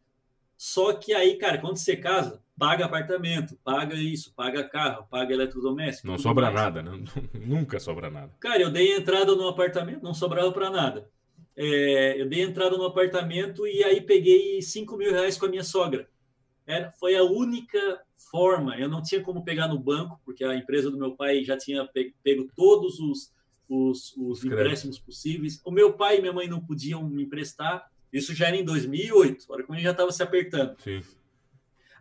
Só 0.57 0.91
que 0.91 1.13
aí, 1.13 1.37
cara, 1.37 1.59
quando 1.59 1.77
você 1.77 1.95
casa, 1.95 2.41
paga 2.57 2.83
apartamento, 2.83 3.57
paga 3.63 3.95
isso, 3.95 4.33
paga 4.35 4.67
carro, 4.67 5.07
paga 5.09 5.33
eletrodoméstico. 5.33 6.05
Não 6.05 6.17
sobra 6.17 6.51
mais. 6.51 6.55
nada, 6.55 6.83
né? 6.83 7.01
Nunca 7.33 7.79
sobra 7.79 8.09
nada. 8.09 8.33
Cara, 8.37 8.61
eu 8.61 8.69
dei 8.69 8.97
entrada 8.97 9.33
no 9.33 9.47
apartamento, 9.47 10.03
não 10.03 10.13
sobrava 10.13 10.51
para 10.51 10.69
nada. 10.69 11.09
É, 11.61 12.21
eu 12.21 12.25
dei 12.25 12.41
entrada 12.41 12.77
no 12.77 12.85
apartamento 12.85 13.67
e 13.67 13.83
aí 13.83 13.99
peguei 13.99 14.61
5 14.61 14.95
mil 14.95 15.11
reais 15.11 15.37
com 15.37 15.45
a 15.45 15.49
minha 15.49 15.63
sogra. 15.63 16.09
Era, 16.65 16.89
foi 16.93 17.17
a 17.17 17.23
única 17.23 18.01
forma. 18.31 18.77
Eu 18.77 18.87
não 18.87 19.03
tinha 19.03 19.21
como 19.21 19.43
pegar 19.43 19.67
no 19.67 19.77
banco, 19.77 20.21
porque 20.23 20.45
a 20.45 20.55
empresa 20.55 20.89
do 20.89 20.97
meu 20.97 21.17
pai 21.17 21.43
já 21.43 21.57
tinha 21.57 21.85
pego, 21.85 22.13
pego 22.23 22.49
todos 22.55 23.01
os, 23.01 23.33
os, 23.67 24.15
os 24.15 24.45
empréstimos 24.45 24.97
possíveis. 24.99 25.59
O 25.65 25.71
meu 25.71 25.91
pai 25.91 26.19
e 26.19 26.21
minha 26.21 26.31
mãe 26.31 26.47
não 26.47 26.61
podiam 26.61 27.03
me 27.03 27.23
emprestar. 27.23 27.91
Isso 28.13 28.33
já 28.33 28.47
era 28.47 28.55
em 28.55 28.63
2008, 28.63 29.45
hora 29.49 29.63
que 29.63 29.81
já 29.81 29.91
estava 29.91 30.13
se 30.13 30.23
apertando. 30.23 30.79
Sim. 30.81 31.01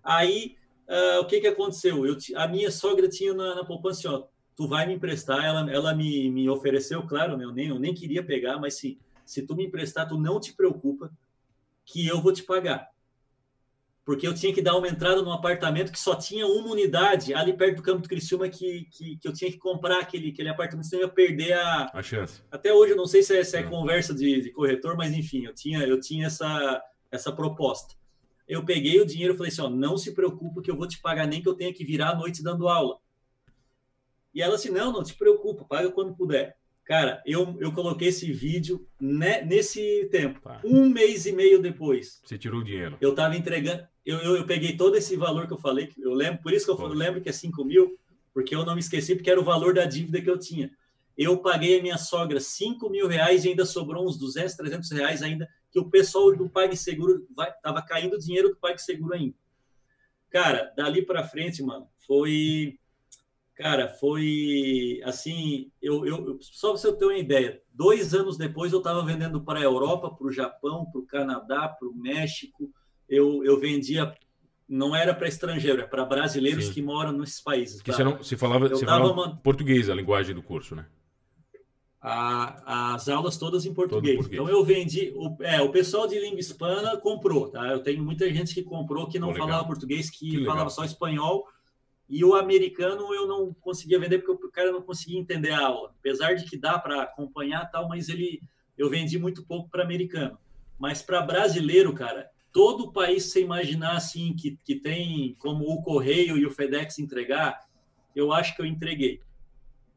Aí, 0.05 0.55
uh, 0.89 1.21
o 1.21 1.27
que, 1.27 1.41
que 1.41 1.49
aconteceu? 1.49 2.07
Eu, 2.07 2.17
a 2.37 2.47
minha 2.47 2.71
sogra 2.71 3.09
tinha 3.09 3.35
na, 3.35 3.57
na 3.57 3.65
poupança, 3.65 4.09
ó, 4.09 4.29
tu 4.57 4.69
vai 4.69 4.87
me 4.87 4.95
emprestar, 4.95 5.45
ela, 5.45 5.71
ela 5.71 5.95
me, 5.95 6.31
me 6.31 6.49
ofereceu, 6.49 7.03
claro, 7.03 7.37
né, 7.37 7.45
eu, 7.45 7.53
nem, 7.53 7.69
eu 7.69 7.79
nem 7.79 7.93
queria 7.93 8.23
pegar, 8.23 8.59
mas 8.59 8.75
sim, 8.75 8.99
se 9.29 9.43
tu 9.43 9.55
me 9.55 9.67
emprestar, 9.67 10.09
tu 10.09 10.19
não 10.19 10.41
te 10.41 10.53
preocupa 10.53 11.11
que 11.85 12.07
eu 12.07 12.21
vou 12.21 12.33
te 12.33 12.43
pagar 12.43 12.91
porque 14.09 14.27
eu 14.27 14.33
tinha 14.33 14.55
que 14.55 14.63
dar 14.63 14.75
uma 14.75 14.89
entrada 14.89 15.21
num 15.21 15.31
apartamento 15.31 15.93
que 15.93 15.99
só 15.99 16.15
tinha 16.15 16.47
uma 16.47 16.71
unidade 16.71 17.35
ali 17.35 17.53
perto 17.53 17.77
do 17.77 17.83
campo 17.83 18.01
do 18.01 18.09
Criciúma 18.09 18.49
que, 18.49 18.89
que, 18.91 19.19
que 19.19 19.29
eu 19.29 19.35
tinha 19.35 19.51
que 19.51 19.59
comprar 19.59 20.01
aquele, 20.01 20.31
aquele 20.31 20.49
apartamento, 20.49 20.87
senão 20.87 21.03
eu 21.03 21.09
ia 21.09 21.13
perder 21.13 21.53
a, 21.53 21.91
a 21.93 22.03
chance. 22.03 22.43
Até 22.51 22.73
hoje 22.73 22.93
eu 22.93 22.97
não 22.97 23.07
sei 23.07 23.23
se 23.23 23.37
é, 23.37 23.45
se 23.45 23.59
é 23.59 23.63
conversa 23.63 24.15
de, 24.15 24.41
de, 24.41 24.51
corretor, 24.51 24.97
mas 24.97 25.13
enfim, 25.13 25.45
eu 25.45 25.53
tinha, 25.53 25.81
eu 25.81 26.01
tinha 26.01 26.29
essa, 26.29 26.83
essa 27.11 27.31
proposta. 27.31 27.97
Eu 28.49 28.65
peguei 28.65 28.99
o 28.99 29.05
dinheiro 29.05 29.35
e 29.35 29.37
falei 29.37 29.53
assim: 29.53 29.61
ó, 29.61 29.69
não 29.69 29.99
se 29.99 30.15
preocupe 30.15 30.63
que 30.63 30.71
eu 30.71 30.77
vou 30.77 30.89
te 30.89 30.99
pagar 31.03 31.27
nem 31.27 31.43
que 31.43 31.49
eu 31.51 31.55
tenha 31.55 31.75
que 31.75 31.85
virar 31.85 32.13
à 32.13 32.15
noite 32.15 32.43
dando 32.43 32.67
aula. 32.67 32.97
E 34.33 34.41
ela 34.41 34.55
assim: 34.55 34.71
não, 34.71 34.91
não 34.91 35.05
te 35.05 35.15
preocupa, 35.17 35.67
paga 35.67 35.93
quando 35.93 36.17
puder. 36.17 36.57
Cara, 36.89 37.23
eu, 37.27 37.55
eu 37.61 37.71
coloquei 37.71 38.09
esse 38.09 38.33
vídeo 38.33 38.89
né, 38.99 39.43
nesse 39.43 40.09
tempo. 40.11 40.41
Tá. 40.41 40.59
Um 40.65 40.89
mês 40.89 41.27
e 41.27 41.33
meio 41.33 41.61
depois. 41.61 42.19
Você 42.25 42.39
tirou 42.39 42.63
o 42.63 42.65
dinheiro. 42.65 42.97
Eu 42.99 43.11
estava 43.11 43.37
entregando. 43.37 43.87
Eu, 44.07 44.17
eu, 44.21 44.37
eu, 44.37 44.47
peguei 44.47 44.75
todo 44.75 44.97
esse 44.97 45.15
valor 45.15 45.47
que 45.47 45.53
eu 45.53 45.59
falei, 45.59 45.93
eu 45.99 46.15
lembro, 46.15 46.41
por 46.43 46.51
isso 46.51 46.65
que 46.65 46.71
eu 46.71 46.77
Poxa. 46.77 46.95
lembro 46.95 47.21
que 47.21 47.29
é 47.29 47.33
5 47.33 47.63
mil, 47.63 47.99
porque 48.33 48.55
eu 48.55 48.65
não 48.65 48.73
me 48.73 48.81
esqueci, 48.81 49.15
porque 49.15 49.31
era 49.31 49.39
o 49.39 49.45
valor 49.45 49.75
da 49.75 49.85
dívida 49.85 50.23
que 50.23 50.31
eu 50.31 50.39
tinha. 50.39 50.71
Eu 51.15 51.37
paguei 51.37 51.79
a 51.79 51.83
minha 51.83 51.99
sogra 51.99 52.41
5 52.41 52.89
mil 52.89 53.07
reais 53.07 53.45
e 53.45 53.51
ainda 53.51 53.67
sobrou 53.67 54.07
uns 54.09 54.17
200, 54.17 54.55
300 54.55 54.91
reais 54.93 55.23
ainda, 55.23 55.47
que 55.71 55.79
o 55.79 55.91
pessoal 55.91 56.35
do 56.35 56.49
PagSeguro 56.49 57.29
estava 57.55 57.83
caindo 57.83 58.19
dinheiro 58.19 58.49
do 58.49 58.57
PagSeguro 58.57 59.13
ainda. 59.13 59.35
Cara, 60.31 60.73
dali 60.75 61.05
para 61.05 61.23
frente, 61.23 61.63
mano, 61.63 61.87
foi 62.07 62.79
Cara, 63.59 63.89
foi 63.89 65.01
assim, 65.03 65.69
eu, 65.83 66.07
eu 66.07 66.39
só 66.41 66.69
para 66.69 66.79
você 66.79 66.93
ter 66.93 67.05
uma 67.05 67.19
ideia, 67.19 67.61
dois 67.75 68.15
anos 68.15 68.39
depois 68.39 68.73
eu 68.73 68.79
estava 68.79 69.05
vendendo 69.05 69.41
para 69.41 69.59
a 69.59 69.63
Europa, 69.63 70.15
para 70.15 70.27
o 70.29 70.31
Japão, 70.31 70.87
para 70.87 71.01
o 71.01 71.05
Canadá, 71.07 71.67
para 71.69 71.89
o 71.89 71.93
México. 71.93 72.71
Eu, 73.09 73.43
eu 73.43 73.59
vendia, 73.59 74.15
não 74.69 74.95
era 74.95 75.13
para 75.13 75.27
estrangeiro, 75.27 75.83
é 75.83 75.87
para 75.89 76.05
brasileiros 76.05 76.67
Sim. 76.67 76.73
que 76.73 76.83
moram 76.83 77.11
nesses 77.11 77.41
países. 77.41 77.83
Que 77.83 77.91
tá? 77.91 77.97
você 77.97 78.05
não, 78.05 78.23
se 78.23 78.37
falava, 78.37 78.69
você 78.69 78.87
falava 78.87 79.37
português, 79.43 79.91
a 79.91 79.95
linguagem 79.95 80.37
do 80.37 80.43
curso, 80.43 80.77
né? 80.77 80.87
A, 82.01 82.95
as 82.95 83.09
aulas 83.09 83.37
todas 83.39 83.67
em 83.67 83.75
português. 83.75 84.15
português. 84.19 84.41
Então 84.41 84.49
eu 84.49 84.65
vendi, 84.65 85.13
o, 85.17 85.37
é, 85.43 85.61
o 85.61 85.73
pessoal 85.73 86.07
de 86.07 86.17
língua 86.17 86.39
hispana 86.39 86.97
comprou, 86.97 87.49
tá? 87.49 87.67
Eu 87.67 87.83
tenho 87.83 88.05
muita 88.05 88.33
gente 88.33 88.55
que 88.55 88.63
comprou 88.63 89.09
que 89.09 89.19
não 89.19 89.35
falava 89.35 89.67
português, 89.67 90.09
que, 90.09 90.31
que 90.31 90.45
falava 90.45 90.71
só 90.71 90.85
espanhol 90.85 91.45
e 92.09 92.25
o 92.25 92.35
americano 92.35 93.13
eu 93.13 93.27
não 93.27 93.53
conseguia 93.61 93.99
vender 93.99 94.19
porque 94.21 94.47
o 94.47 94.51
cara 94.51 94.73
não 94.73 94.81
conseguia 94.81 95.19
entender 95.19 95.51
a 95.51 95.67
aula. 95.67 95.93
Apesar 95.99 96.35
de 96.35 96.45
que 96.45 96.57
dá 96.57 96.79
para 96.79 97.03
acompanhar 97.03 97.71
tal, 97.71 97.89
mas 97.89 98.09
ele 98.09 98.41
eu 98.77 98.89
vendi 98.89 99.19
muito 99.19 99.45
pouco 99.45 99.69
para 99.69 99.83
americano. 99.83 100.39
Mas 100.79 101.03
para 101.03 101.21
brasileiro, 101.21 101.93
cara, 101.93 102.31
todo 102.53 102.85
o 102.85 102.93
país 102.93 103.25
você 103.25 103.43
imaginar 103.43 103.97
assim 103.97 104.35
que, 104.35 104.57
que 104.65 104.77
tem 104.77 105.37
como 105.39 105.65
o 105.65 105.83
correio 105.83 106.39
e 106.39 106.47
o 106.47 106.51
FedEx 106.51 106.99
entregar, 106.99 107.61
eu 108.15 108.33
acho 108.33 108.55
que 108.55 108.63
eu 108.63 108.67
entreguei. 108.67 109.21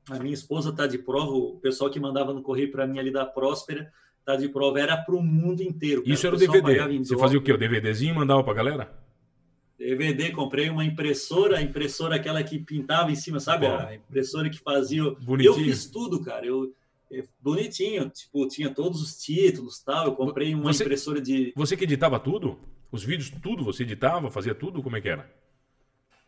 A 0.09 0.17
minha 0.17 0.33
esposa 0.33 0.75
tá 0.75 0.87
de 0.87 0.97
prova, 0.97 1.31
o 1.31 1.59
pessoal 1.59 1.91
que 1.91 1.99
mandava 1.99 2.33
no 2.33 2.41
correio 2.41 2.71
para 2.71 2.87
mim 2.87 2.99
ali 2.99 3.11
da 3.11 3.25
Próspera 3.25 3.91
tá 4.25 4.35
de 4.35 4.49
prova, 4.49 4.79
era 4.79 4.97
para 4.97 5.15
o 5.15 5.21
mundo 5.21 5.61
inteiro. 5.61 6.01
Cara. 6.01 6.13
Isso 6.13 6.27
era 6.27 6.35
o 6.35 6.39
DVD. 6.39 6.99
Você 6.99 7.17
fazia 7.17 7.39
o 7.39 7.41
quê? 7.41 7.53
O 7.53 7.57
DVDzinho 7.57 8.15
mandava 8.15 8.43
para 8.43 8.53
galera? 8.53 9.01
DVD, 9.81 10.31
comprei 10.31 10.69
uma 10.69 10.85
impressora, 10.85 11.57
a 11.57 11.61
impressora 11.61 12.15
aquela 12.15 12.43
que 12.43 12.59
pintava 12.59 13.11
em 13.11 13.15
cima, 13.15 13.39
sabe? 13.39 13.65
Bom, 13.65 13.75
a 13.75 13.95
impressora 13.95 14.47
que 14.47 14.59
fazia. 14.59 15.03
Bonitinho. 15.19 15.49
Eu 15.49 15.55
fiz 15.55 15.87
tudo, 15.87 16.23
cara. 16.23 16.45
Eu, 16.45 16.71
eu, 17.09 17.27
bonitinho, 17.39 18.07
tipo, 18.09 18.47
tinha 18.47 18.69
todos 18.69 19.01
os 19.01 19.17
títulos 19.17 19.79
tal. 19.79 20.05
Eu 20.05 20.11
comprei 20.13 20.53
uma 20.53 20.71
você, 20.71 20.83
impressora 20.83 21.19
de. 21.19 21.51
Você 21.55 21.75
que 21.75 21.83
editava 21.83 22.19
tudo? 22.19 22.59
Os 22.91 23.03
vídeos, 23.03 23.31
tudo 23.41 23.63
você 23.63 23.81
editava, 23.81 24.29
fazia 24.29 24.53
tudo? 24.53 24.83
Como 24.83 24.95
é 24.97 25.01
que 25.01 25.09
era? 25.09 25.27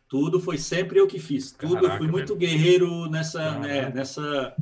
Tudo 0.08 0.40
foi 0.40 0.58
sempre 0.58 0.98
eu 0.98 1.06
que 1.06 1.20
fiz. 1.20 1.52
Tudo 1.52 1.74
Caraca, 1.74 1.94
eu 1.94 1.98
fui 1.98 2.08
muito 2.08 2.34
guerreiro 2.34 3.08
nessa, 3.08 3.58
né, 3.60 3.88
nessa, 3.90 4.56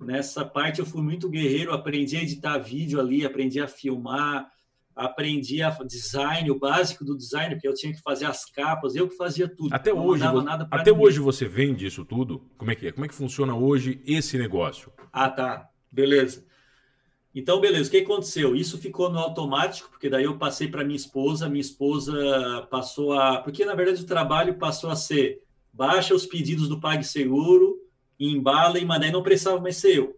nessa 0.00 0.44
parte. 0.44 0.78
Eu 0.78 0.86
fui 0.86 1.02
muito 1.02 1.28
guerreiro. 1.28 1.72
Aprendi 1.72 2.16
a 2.16 2.22
editar 2.22 2.58
vídeo 2.58 3.00
ali, 3.00 3.24
aprendi 3.24 3.60
a 3.60 3.66
filmar 3.66 4.53
aprendi 4.94 5.62
a 5.62 5.70
design, 5.70 6.50
o 6.50 6.58
básico 6.58 7.04
do 7.04 7.16
design, 7.16 7.54
porque 7.54 7.66
eu 7.66 7.74
tinha 7.74 7.92
que 7.92 8.00
fazer 8.00 8.26
as 8.26 8.44
capas, 8.44 8.94
eu 8.94 9.08
que 9.08 9.16
fazia 9.16 9.48
tudo. 9.48 9.74
Até 9.74 9.92
hoje, 9.92 10.24
até 10.70 10.92
hoje 10.92 11.18
você 11.18 11.46
vende 11.48 11.86
isso 11.86 12.04
tudo? 12.04 12.42
Como 12.56 12.70
é 12.70 12.74
que 12.74 12.88
é? 12.88 12.92
Como 12.92 13.04
é 13.04 13.08
que 13.08 13.14
funciona 13.14 13.54
hoje 13.54 14.00
esse 14.06 14.38
negócio? 14.38 14.92
Ah, 15.12 15.28
tá. 15.28 15.68
Beleza. 15.90 16.44
Então, 17.34 17.60
beleza. 17.60 17.88
O 17.88 17.90
que 17.90 17.98
aconteceu? 17.98 18.54
Isso 18.54 18.78
ficou 18.78 19.10
no 19.10 19.18
automático, 19.18 19.90
porque 19.90 20.08
daí 20.08 20.24
eu 20.24 20.38
passei 20.38 20.68
para 20.68 20.84
minha 20.84 20.96
esposa, 20.96 21.48
minha 21.48 21.60
esposa 21.60 22.66
passou 22.70 23.12
a, 23.12 23.38
porque 23.38 23.64
na 23.64 23.74
verdade 23.74 24.02
o 24.02 24.06
trabalho 24.06 24.54
passou 24.54 24.90
a 24.90 24.96
ser 24.96 25.42
baixa 25.72 26.14
os 26.14 26.24
pedidos 26.24 26.68
do 26.68 26.78
PagSeguro, 26.80 27.76
embala 28.18 28.78
e 28.78 28.86
daí 28.86 29.10
não 29.10 29.24
precisava 29.24 29.60
mais 29.60 29.76
ser 29.76 29.96
eu. 29.96 30.16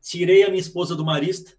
Tirei 0.00 0.44
a 0.44 0.48
minha 0.48 0.60
esposa 0.60 0.94
do 0.94 1.04
Marista, 1.04 1.52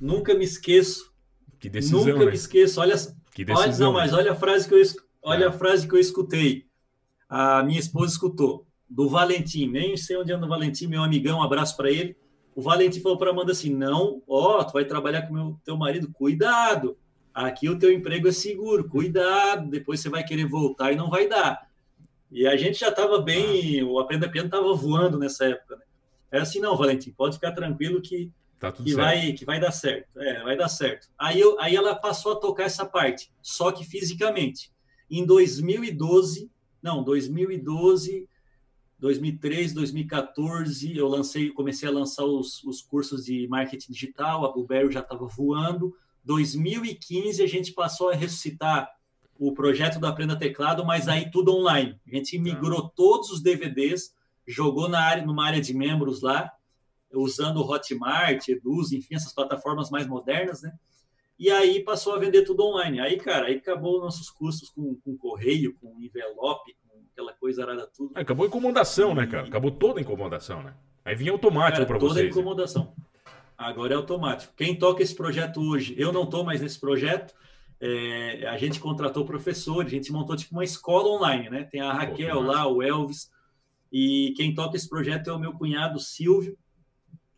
nunca 0.00 0.34
me 0.34 0.44
esqueço 0.44 1.14
que 1.58 1.68
decisão, 1.68 2.04
Nunca 2.04 2.24
né? 2.24 2.26
me 2.26 2.34
esqueço. 2.34 2.80
Olha, 2.80 2.94
que 3.34 3.44
decisão, 3.44 3.58
olha, 3.58 3.78
não, 3.78 3.92
mas 3.92 4.12
olha 4.12 4.32
a 4.32 4.34
frase 4.34 4.68
que 4.68 4.74
eu, 4.74 4.82
olha 5.22 5.44
é. 5.44 5.48
a 5.48 5.52
frase 5.52 5.86
que 5.88 5.94
eu 5.94 5.98
escutei. 5.98 6.66
A 7.28 7.62
minha 7.62 7.80
esposa 7.80 8.12
escutou 8.12 8.66
do 8.88 9.08
Valentim. 9.08 9.68
Nem 9.68 9.96
sei 9.96 10.16
onde 10.16 10.32
anda 10.32 10.46
o 10.46 10.48
Valentim, 10.48 10.86
meu 10.86 11.02
amigão. 11.02 11.38
Um 11.38 11.42
abraço 11.42 11.76
para 11.76 11.90
ele. 11.90 12.16
O 12.54 12.62
Valentim 12.62 13.00
falou 13.00 13.18
para 13.18 13.30
Amanda 13.30 13.52
assim: 13.52 13.74
"Não, 13.74 14.22
ó, 14.26 14.62
tu 14.64 14.72
vai 14.72 14.84
trabalhar 14.84 15.22
com 15.22 15.34
meu 15.34 15.60
teu 15.64 15.76
marido, 15.76 16.10
cuidado. 16.12 16.96
Aqui 17.34 17.68
o 17.68 17.78
teu 17.78 17.92
emprego 17.92 18.28
é 18.28 18.32
seguro, 18.32 18.88
cuidado. 18.88 19.68
Depois 19.68 20.00
você 20.00 20.08
vai 20.08 20.24
querer 20.24 20.46
voltar 20.46 20.92
e 20.92 20.96
não 20.96 21.10
vai 21.10 21.28
dar." 21.28 21.66
E 22.30 22.46
a 22.46 22.56
gente 22.56 22.80
já 22.80 22.88
estava 22.88 23.20
bem, 23.20 23.82
o 23.84 23.98
Aprenda 23.98 24.28
Piano 24.28 24.48
estava 24.48 24.74
voando 24.74 25.18
nessa 25.18 25.44
época. 25.44 25.76
Né? 25.76 25.82
É 26.32 26.40
assim, 26.40 26.58
não, 26.58 26.76
Valentim, 26.76 27.12
pode 27.12 27.36
ficar 27.36 27.52
tranquilo 27.52 28.02
que 28.02 28.32
Tá 28.58 28.72
que, 28.72 28.84
certo. 28.84 28.96
vai, 28.96 29.32
que 29.32 29.44
vai 29.44 29.60
dar 29.60 29.72
certo. 29.72 30.18
É, 30.18 30.42
vai 30.42 30.56
dar 30.56 30.68
certo. 30.68 31.08
Aí, 31.18 31.38
eu, 31.38 31.60
aí 31.60 31.76
ela 31.76 31.94
passou 31.94 32.32
a 32.32 32.36
tocar 32.36 32.64
essa 32.64 32.86
parte, 32.86 33.30
só 33.42 33.70
que 33.70 33.84
fisicamente. 33.84 34.72
Em 35.10 35.24
2012, 35.24 36.50
não, 36.82 37.04
2012, 37.04 38.28
2013, 38.98 39.74
2014, 39.74 40.96
eu 40.96 41.06
lancei, 41.06 41.50
comecei 41.50 41.88
a 41.88 41.92
lançar 41.92 42.24
os, 42.24 42.64
os 42.64 42.80
cursos 42.80 43.24
de 43.26 43.46
marketing 43.48 43.92
digital, 43.92 44.44
a 44.44 44.52
Blueberry 44.52 44.92
já 44.92 45.00
estava 45.00 45.26
voando. 45.26 45.94
2015 46.24 47.42
a 47.42 47.46
gente 47.46 47.72
passou 47.72 48.08
a 48.08 48.14
ressuscitar 48.14 48.90
o 49.38 49.52
projeto 49.52 50.00
do 50.00 50.06
Aprenda 50.06 50.34
Teclado, 50.34 50.84
mas 50.84 51.08
aí 51.08 51.30
tudo 51.30 51.54
online. 51.54 52.00
A 52.06 52.16
gente 52.16 52.38
migrou 52.38 52.82
tá. 52.82 52.90
todos 52.96 53.30
os 53.30 53.42
DVDs, 53.42 54.14
jogou 54.46 54.88
na 54.88 55.00
área, 55.00 55.26
numa 55.26 55.46
área 55.46 55.60
de 55.60 55.74
membros 55.74 56.22
lá, 56.22 56.50
usando 57.22 57.58
o 57.58 57.70
Hotmart, 57.70 58.48
Eduz, 58.48 58.92
enfim, 58.92 59.14
essas 59.14 59.32
plataformas 59.32 59.90
mais 59.90 60.06
modernas, 60.06 60.62
né? 60.62 60.72
E 61.38 61.50
aí 61.50 61.84
passou 61.84 62.14
a 62.14 62.18
vender 62.18 62.42
tudo 62.42 62.64
online. 62.64 63.00
Aí, 63.00 63.18
cara, 63.18 63.46
aí 63.46 63.56
acabou 63.56 64.00
nossos 64.00 64.30
custos 64.30 64.70
com, 64.70 64.94
com 64.96 65.16
correio, 65.16 65.74
com 65.74 66.00
envelope, 66.00 66.74
com 66.88 66.98
aquela 67.12 67.32
coisa 67.34 67.62
arada 67.62 67.86
tudo. 67.86 68.16
É, 68.16 68.22
acabou 68.22 68.44
a 68.44 68.48
incomodação, 68.48 69.12
e... 69.12 69.14
né, 69.14 69.26
cara? 69.26 69.46
Acabou 69.46 69.70
toda 69.70 70.00
a 70.00 70.02
incomodação, 70.02 70.62
né? 70.62 70.74
Aí 71.04 71.14
vinha 71.14 71.32
automático 71.32 71.86
para 71.86 71.98
vocês. 71.98 72.08
Toda 72.08 72.20
a 72.20 72.22
né? 72.24 72.30
incomodação. 72.30 72.84
Né? 72.84 73.04
Agora 73.58 73.94
é 73.94 73.96
automático. 73.96 74.52
Quem 74.56 74.78
toca 74.78 75.02
esse 75.02 75.14
projeto 75.14 75.60
hoje, 75.60 75.94
eu 75.98 76.12
não 76.12 76.24
estou 76.24 76.44
mais 76.44 76.60
nesse 76.60 76.78
projeto. 76.78 77.34
É, 77.78 78.46
a 78.48 78.56
gente 78.56 78.80
contratou 78.80 79.24
professores, 79.24 79.92
a 79.92 79.94
gente 79.94 80.10
montou 80.10 80.36
tipo 80.36 80.54
uma 80.54 80.64
escola 80.64 81.08
online, 81.08 81.50
né? 81.50 81.64
Tem 81.64 81.80
a 81.80 81.92
Raquel 81.92 82.36
Pô, 82.36 82.40
lá, 82.40 82.66
o 82.66 82.82
Elvis, 82.82 83.30
e 83.92 84.32
quem 84.36 84.54
toca 84.54 84.76
esse 84.76 84.88
projeto 84.88 85.28
é 85.28 85.32
o 85.32 85.38
meu 85.38 85.52
cunhado 85.52 86.00
Silvio, 86.00 86.56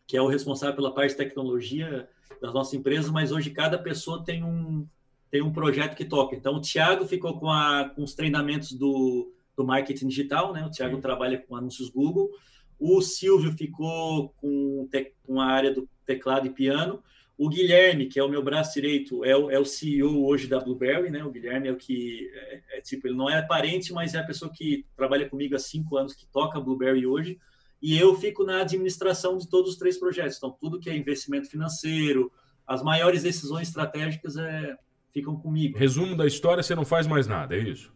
que 0.09 0.17
é 0.17 0.21
o 0.21 0.27
responsável 0.27 0.75
pela 0.75 0.91
parte 0.91 1.11
de 1.11 1.17
tecnologia. 1.17 2.09
das 2.41 2.51
nossas 2.51 2.73
empresas, 2.73 3.11
mas 3.11 3.31
hoje 3.31 3.51
cada 3.51 3.77
pessoa 3.77 4.23
tem 4.23 4.43
um, 4.43 4.87
tem 5.29 5.41
um 5.41 5.51
projeto 5.51 5.95
que 5.95 6.03
toca. 6.03 6.35
Então, 6.35 6.55
o 6.55 6.61
Thiago 6.61 7.05
ficou 7.05 7.37
com, 7.37 7.49
a, 7.49 7.91
com 7.95 8.01
os 8.01 8.15
treinamentos 8.15 8.71
do, 8.71 9.31
do 9.55 9.63
marketing 9.63 10.07
digital, 10.07 10.51
né? 10.51 10.65
O 10.65 10.71
Thiago 10.71 10.95
Sim. 10.95 11.01
trabalha 11.01 11.37
com 11.37 11.55
anúncios 11.55 11.89
Google. 11.89 12.31
O 12.79 13.01
Silvio 13.01 13.51
ficou 13.51 14.29
com, 14.37 14.87
te, 14.89 15.13
com 15.23 15.39
a 15.39 15.45
área 15.45 15.71
do 15.71 15.87
teclado 16.07 16.47
e 16.47 16.49
piano. 16.49 17.03
O 17.37 17.47
Guilherme, 17.47 18.07
que 18.07 18.19
é 18.19 18.23
o 18.23 18.29
meu 18.29 18.41
braço 18.41 18.73
direito, 18.73 19.23
é 19.23 19.35
o, 19.35 19.51
é 19.51 19.59
o 19.59 19.65
CEO 19.65 20.25
hoje 20.25 20.47
da 20.47 20.59
Blueberry, 20.59 21.11
né? 21.11 21.23
O 21.23 21.29
Guilherme 21.29 21.67
é 21.67 21.71
o 21.71 21.77
que, 21.77 22.31
é, 22.33 22.61
é, 22.77 22.81
tipo, 22.81 23.05
ele 23.05 23.15
não 23.15 23.29
é 23.29 23.41
parente, 23.43 23.93
mas 23.93 24.15
é 24.15 24.17
a 24.17 24.25
pessoa 24.25 24.51
que 24.51 24.85
trabalha 24.95 25.29
comigo 25.29 25.55
há 25.55 25.59
cinco 25.59 25.97
anos, 25.97 26.15
que 26.15 26.25
toca 26.27 26.57
a 26.57 26.61
Blueberry 26.61 27.05
hoje. 27.05 27.37
E 27.81 27.97
eu 27.97 28.15
fico 28.15 28.43
na 28.43 28.61
administração 28.61 29.37
de 29.37 29.47
todos 29.47 29.71
os 29.71 29.77
três 29.77 29.97
projetos. 29.97 30.37
Então, 30.37 30.51
tudo 30.51 30.79
que 30.79 30.89
é 30.89 30.97
investimento 30.97 31.49
financeiro, 31.49 32.31
as 32.67 32.83
maiores 32.83 33.23
decisões 33.23 33.67
estratégicas 33.67 34.35
é, 34.37 34.75
ficam 35.11 35.35
comigo. 35.35 35.77
Resumo 35.77 36.15
da 36.15 36.25
história, 36.25 36.61
você 36.61 36.75
não 36.75 36.85
faz 36.85 37.07
mais 37.07 37.27
nada, 37.27 37.55
é 37.55 37.59
isso? 37.59 37.91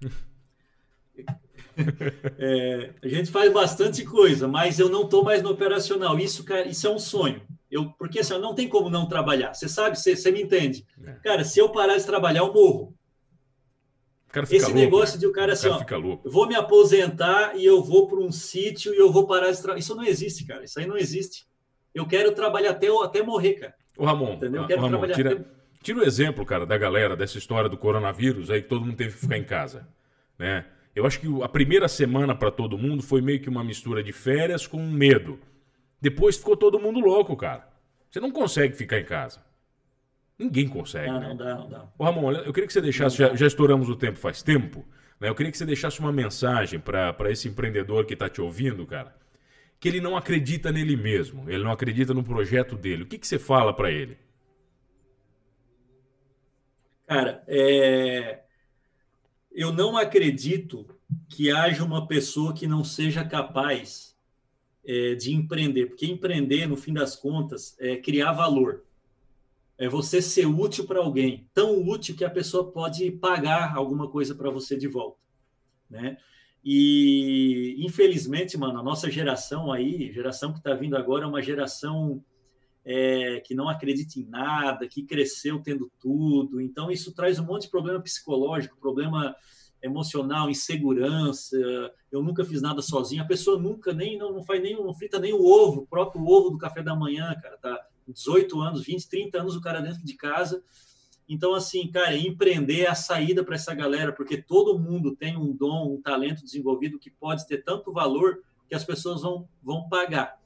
É, 2.38 2.92
a 3.02 3.08
gente 3.08 3.30
faz 3.30 3.50
bastante 3.50 4.04
coisa, 4.04 4.46
mas 4.46 4.78
eu 4.78 4.90
não 4.90 5.04
estou 5.04 5.24
mais 5.24 5.42
no 5.42 5.50
operacional. 5.50 6.18
Isso, 6.18 6.44
cara, 6.44 6.68
isso 6.68 6.86
é 6.86 6.90
um 6.90 6.98
sonho. 6.98 7.40
Eu, 7.70 7.90
porque 7.92 8.18
assim, 8.18 8.38
não 8.38 8.54
tem 8.54 8.68
como 8.68 8.90
não 8.90 9.06
trabalhar. 9.06 9.54
Você 9.54 9.68
sabe, 9.68 9.98
você, 9.98 10.14
você 10.14 10.30
me 10.30 10.42
entende. 10.42 10.84
É. 11.02 11.12
Cara, 11.22 11.44
se 11.44 11.58
eu 11.58 11.70
parar 11.70 11.96
de 11.96 12.04
trabalhar, 12.04 12.40
eu 12.40 12.52
morro. 12.52 12.94
Esse 14.50 14.72
negócio 14.72 15.18
de 15.18 15.26
o 15.26 15.32
cara 15.32 15.54
assim, 15.54 15.68
o 15.68 15.84
cara 15.84 16.00
ó, 16.00 16.18
eu 16.24 16.30
vou 16.30 16.46
me 16.46 16.54
aposentar 16.54 17.56
e 17.56 17.64
eu 17.64 17.82
vou 17.82 18.06
para 18.06 18.20
um 18.20 18.30
sítio 18.30 18.94
e 18.94 18.96
eu 18.96 19.10
vou 19.10 19.26
parar 19.26 19.50
de 19.50 19.60
trabalhar. 19.60 19.80
Isso 19.80 19.94
não 19.94 20.04
existe, 20.04 20.46
cara. 20.46 20.64
Isso 20.64 20.78
aí 20.78 20.86
não 20.86 20.96
existe. 20.96 21.46
Eu 21.92 22.06
quero 22.06 22.32
trabalhar 22.32 22.70
até, 22.70 22.86
até 23.02 23.22
morrer, 23.22 23.54
cara. 23.54 23.74
O 23.96 24.04
Ramon, 24.04 24.34
Entendeu? 24.34 24.62
Eu 24.62 24.68
quero 24.68 24.80
Ramon 24.80 25.06
tira, 25.08 25.32
até... 25.32 25.44
tira 25.82 25.98
o 25.98 26.04
exemplo, 26.04 26.46
cara, 26.46 26.64
da 26.64 26.78
galera, 26.78 27.16
dessa 27.16 27.38
história 27.38 27.68
do 27.68 27.76
coronavírus 27.76 28.50
aí 28.50 28.62
que 28.62 28.68
todo 28.68 28.84
mundo 28.84 28.96
teve 28.96 29.14
que 29.14 29.20
ficar 29.20 29.36
em 29.36 29.44
casa, 29.44 29.88
né? 30.38 30.64
Eu 30.94 31.06
acho 31.06 31.20
que 31.20 31.26
a 31.42 31.48
primeira 31.48 31.88
semana 31.88 32.34
para 32.34 32.50
todo 32.50 32.78
mundo 32.78 33.02
foi 33.02 33.20
meio 33.20 33.40
que 33.40 33.48
uma 33.48 33.64
mistura 33.64 34.02
de 34.02 34.12
férias 34.12 34.66
com 34.66 34.78
medo. 34.78 35.38
Depois 36.00 36.36
ficou 36.36 36.56
todo 36.56 36.78
mundo 36.78 37.00
louco, 37.00 37.36
cara. 37.36 37.68
Você 38.10 38.20
não 38.20 38.30
consegue 38.30 38.74
ficar 38.74 38.98
em 38.98 39.04
casa. 39.04 39.40
Ninguém 40.40 40.66
consegue. 40.66 41.10
Não, 41.10 41.20
né? 41.20 41.28
não 41.28 41.36
dá, 41.36 41.54
não 41.54 41.68
dá. 41.68 41.88
Ô, 41.98 42.04
Ramon, 42.04 42.32
eu 42.32 42.52
queria 42.52 42.66
que 42.66 42.72
você 42.72 42.80
deixasse, 42.80 43.16
já, 43.16 43.34
já, 43.34 43.46
estouramos 43.46 43.88
o 43.88 43.96
tempo 43.96 44.18
faz 44.18 44.42
tempo, 44.42 44.84
né? 45.20 45.28
Eu 45.28 45.34
queria 45.34 45.52
que 45.52 45.58
você 45.58 45.66
deixasse 45.66 46.00
uma 46.00 46.12
mensagem 46.12 46.80
para 46.80 47.30
esse 47.30 47.46
empreendedor 47.46 48.06
que 48.06 48.14
está 48.14 48.28
te 48.28 48.40
ouvindo, 48.40 48.86
cara, 48.86 49.14
que 49.78 49.86
ele 49.86 50.00
não 50.00 50.16
acredita 50.16 50.72
nele 50.72 50.96
mesmo, 50.96 51.48
ele 51.48 51.62
não 51.62 51.70
acredita 51.70 52.14
no 52.14 52.24
projeto 52.24 52.74
dele. 52.76 53.02
O 53.02 53.06
que, 53.06 53.18
que 53.18 53.26
você 53.26 53.38
fala 53.38 53.74
para 53.74 53.90
ele? 53.90 54.16
Cara, 57.06 57.44
é 57.46 58.40
eu 59.50 59.72
não 59.72 59.96
acredito 59.96 60.86
que 61.28 61.50
haja 61.50 61.84
uma 61.84 62.06
pessoa 62.06 62.54
que 62.54 62.66
não 62.66 62.84
seja 62.84 63.24
capaz 63.24 64.16
é, 64.84 65.14
de 65.14 65.34
empreender, 65.34 65.86
porque 65.86 66.06
empreender, 66.06 66.66
no 66.66 66.76
fim 66.76 66.92
das 66.92 67.16
contas, 67.16 67.76
é 67.78 67.96
criar 67.96 68.32
valor. 68.32 68.84
É 69.80 69.88
você 69.88 70.20
ser 70.20 70.44
útil 70.44 70.86
para 70.86 71.00
alguém, 71.00 71.48
tão 71.54 71.82
útil 71.88 72.14
que 72.14 72.22
a 72.22 72.28
pessoa 72.28 72.70
pode 72.70 73.10
pagar 73.12 73.74
alguma 73.74 74.10
coisa 74.10 74.34
para 74.34 74.50
você 74.50 74.76
de 74.76 74.86
volta, 74.86 75.18
né? 75.88 76.18
E 76.62 77.76
infelizmente, 77.78 78.58
mano, 78.58 78.78
a 78.78 78.82
nossa 78.82 79.10
geração 79.10 79.72
aí, 79.72 80.12
geração 80.12 80.52
que 80.52 80.58
está 80.58 80.74
vindo 80.74 80.98
agora, 80.98 81.24
é 81.24 81.26
uma 81.26 81.40
geração 81.40 82.22
é, 82.84 83.40
que 83.40 83.54
não 83.54 83.70
acredita 83.70 84.20
em 84.20 84.26
nada, 84.26 84.86
que 84.86 85.02
cresceu 85.02 85.60
tendo 85.60 85.90
tudo. 85.98 86.60
Então, 86.60 86.90
isso 86.90 87.14
traz 87.14 87.38
um 87.38 87.46
monte 87.46 87.62
de 87.62 87.70
problema 87.70 88.02
psicológico, 88.02 88.78
problema 88.78 89.34
emocional, 89.82 90.50
insegurança. 90.50 91.56
Eu 92.12 92.22
nunca 92.22 92.44
fiz 92.44 92.60
nada 92.60 92.82
sozinho. 92.82 93.22
A 93.22 93.26
pessoa 93.26 93.58
nunca 93.58 93.94
nem 93.94 94.18
não, 94.18 94.30
não 94.30 94.44
faz 94.44 94.62
nem 94.62 94.76
não 94.76 94.92
frita 94.92 95.18
nem 95.18 95.32
o 95.32 95.42
ovo, 95.42 95.80
o 95.80 95.86
próprio 95.86 96.22
ovo 96.22 96.50
do 96.50 96.58
café 96.58 96.82
da 96.82 96.94
manhã, 96.94 97.34
cara. 97.40 97.56
Tá 97.56 97.89
18 98.12 98.60
anos, 98.60 98.84
20, 98.84 99.08
30 99.08 99.40
anos 99.40 99.56
o 99.56 99.60
cara 99.60 99.80
dentro 99.80 100.04
de 100.04 100.14
casa. 100.14 100.62
Então, 101.28 101.54
assim, 101.54 101.88
cara, 101.88 102.16
empreender 102.16 102.80
é 102.80 102.88
a 102.88 102.94
saída 102.94 103.44
para 103.44 103.54
essa 103.54 103.72
galera, 103.72 104.12
porque 104.12 104.36
todo 104.36 104.78
mundo 104.78 105.14
tem 105.14 105.36
um 105.36 105.52
dom, 105.52 105.94
um 105.94 106.02
talento 106.02 106.42
desenvolvido 106.42 106.98
que 106.98 107.10
pode 107.10 107.46
ter 107.46 107.62
tanto 107.62 107.92
valor 107.92 108.42
que 108.68 108.74
as 108.74 108.84
pessoas 108.84 109.22
vão, 109.22 109.48
vão 109.62 109.88
pagar. 109.88 110.40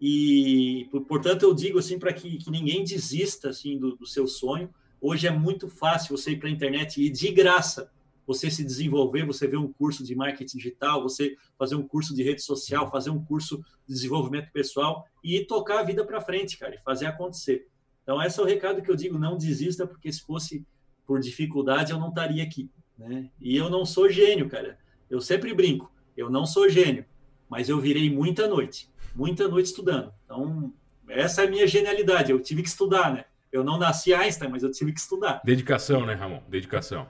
E, 0.00 0.88
portanto, 1.08 1.42
eu 1.42 1.54
digo 1.54 1.78
assim 1.78 1.98
para 1.98 2.12
que, 2.12 2.38
que 2.38 2.50
ninguém 2.50 2.84
desista 2.84 3.50
assim 3.50 3.78
do, 3.78 3.96
do, 3.96 4.06
seu 4.06 4.26
sonho. 4.26 4.72
Hoje 5.00 5.26
é 5.26 5.30
muito 5.30 5.68
fácil 5.68 6.16
você 6.16 6.32
ir 6.32 6.38
para 6.38 6.48
a 6.48 6.52
internet 6.52 7.02
e 7.02 7.10
de 7.10 7.30
graça 7.32 7.90
você 8.28 8.50
se 8.50 8.62
desenvolver, 8.62 9.24
você 9.24 9.48
ver 9.48 9.56
um 9.56 9.72
curso 9.72 10.04
de 10.04 10.14
marketing 10.14 10.58
digital, 10.58 11.02
você 11.02 11.34
fazer 11.58 11.74
um 11.74 11.82
curso 11.82 12.14
de 12.14 12.22
rede 12.22 12.42
social, 12.42 12.90
fazer 12.90 13.10
um 13.10 13.24
curso 13.24 13.56
de 13.86 13.94
desenvolvimento 13.94 14.52
pessoal 14.52 15.04
e 15.24 15.44
tocar 15.46 15.80
a 15.80 15.82
vida 15.82 16.04
para 16.04 16.20
frente, 16.20 16.56
cara, 16.56 16.76
e 16.76 16.82
fazer 16.82 17.06
acontecer. 17.06 17.66
Então, 18.02 18.22
esse 18.22 18.38
é 18.38 18.42
o 18.42 18.46
recado 18.46 18.82
que 18.82 18.90
eu 18.90 18.96
digo: 18.96 19.18
não 19.18 19.36
desista, 19.36 19.86
porque 19.86 20.12
se 20.12 20.20
fosse 20.20 20.64
por 21.06 21.18
dificuldade, 21.18 21.90
eu 21.90 21.98
não 21.98 22.10
estaria 22.10 22.44
aqui. 22.44 22.70
Né? 22.96 23.30
E 23.40 23.56
eu 23.56 23.68
não 23.68 23.84
sou 23.84 24.10
gênio, 24.10 24.48
cara. 24.48 24.78
Eu 25.08 25.20
sempre 25.20 25.54
brinco, 25.54 25.90
eu 26.16 26.30
não 26.30 26.44
sou 26.44 26.68
gênio, 26.68 27.04
mas 27.48 27.68
eu 27.68 27.80
virei 27.80 28.10
muita 28.10 28.46
noite 28.46 28.88
muita 29.18 29.48
noite 29.48 29.66
estudando. 29.66 30.12
Então, 30.24 30.72
essa 31.08 31.42
é 31.42 31.46
a 31.46 31.50
minha 31.50 31.66
genialidade. 31.66 32.30
Eu 32.30 32.40
tive 32.40 32.62
que 32.62 32.68
estudar, 32.68 33.12
né? 33.12 33.24
Eu 33.50 33.64
não 33.64 33.78
nasci 33.78 34.14
Einstein, 34.14 34.50
mas 34.50 34.62
eu 34.62 34.70
tive 34.70 34.92
que 34.92 35.00
estudar. 35.00 35.40
Dedicação, 35.44 36.06
né, 36.06 36.14
Ramon? 36.14 36.40
Dedicação. 36.48 37.08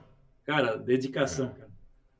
Cara, 0.49 0.77
dedicação, 0.77 1.45
é. 1.45 1.49
cara. 1.49 1.69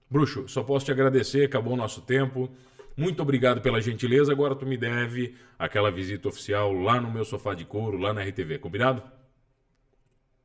Bruxo, 0.08 0.48
só 0.48 0.62
posso 0.62 0.86
te 0.86 0.92
agradecer, 0.92 1.46
acabou 1.46 1.74
o 1.74 1.76
nosso 1.76 2.02
tempo. 2.02 2.48
Muito 2.96 3.24
obrigado 3.24 3.60
pela 3.60 3.82
gentileza. 3.82 4.32
Agora 4.32 4.54
tu 4.54 4.68
me 4.68 4.78
deve 4.78 5.34
aquela 5.58 5.90
visita 5.90 6.28
oficial 6.28 6.72
lá 6.72 7.02
no 7.02 7.12
meu 7.12 7.26
sofá 7.26 7.56
de 7.56 7.66
couro, 7.66 7.98
lá 7.98 8.14
na 8.14 8.22
RTV, 8.22 8.60
combinado? 8.60 9.02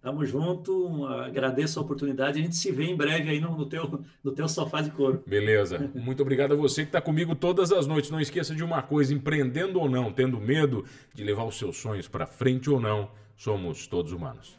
Tamo 0.01 0.25
junto, 0.25 1.05
agradeço 1.07 1.79
a 1.79 1.83
oportunidade. 1.83 2.39
A 2.39 2.43
gente 2.43 2.57
se 2.57 2.73
vê 2.73 2.85
em 2.85 2.97
breve 2.97 3.29
aí 3.29 3.39
no, 3.39 3.55
no, 3.55 3.67
teu, 3.67 4.03
no 4.23 4.33
teu 4.33 4.49
sofá 4.49 4.81
de 4.81 4.91
couro. 4.91 5.23
Beleza. 5.27 5.91
Muito 5.95 6.23
obrigado 6.23 6.55
a 6.55 6.57
você 6.57 6.85
que 6.85 6.89
está 6.89 7.03
comigo 7.03 7.35
todas 7.35 7.71
as 7.71 7.87
noites. 7.87 8.11
Não 8.11 8.21
esqueça 8.21 8.55
de 8.55 8.65
uma 8.65 8.81
coisa: 8.81 9.13
empreendendo 9.13 9.79
ou 9.79 9.91
não, 9.91 10.11
tendo 10.11 10.41
medo 10.41 10.87
de 11.13 11.23
levar 11.23 11.45
os 11.45 11.59
seus 11.59 11.77
sonhos 11.77 12.09
para 12.09 12.27
frente 12.27 12.71
ou 12.71 12.81
não, 12.81 13.11
somos 13.37 13.87
todos 13.87 14.11
humanos. 14.11 14.59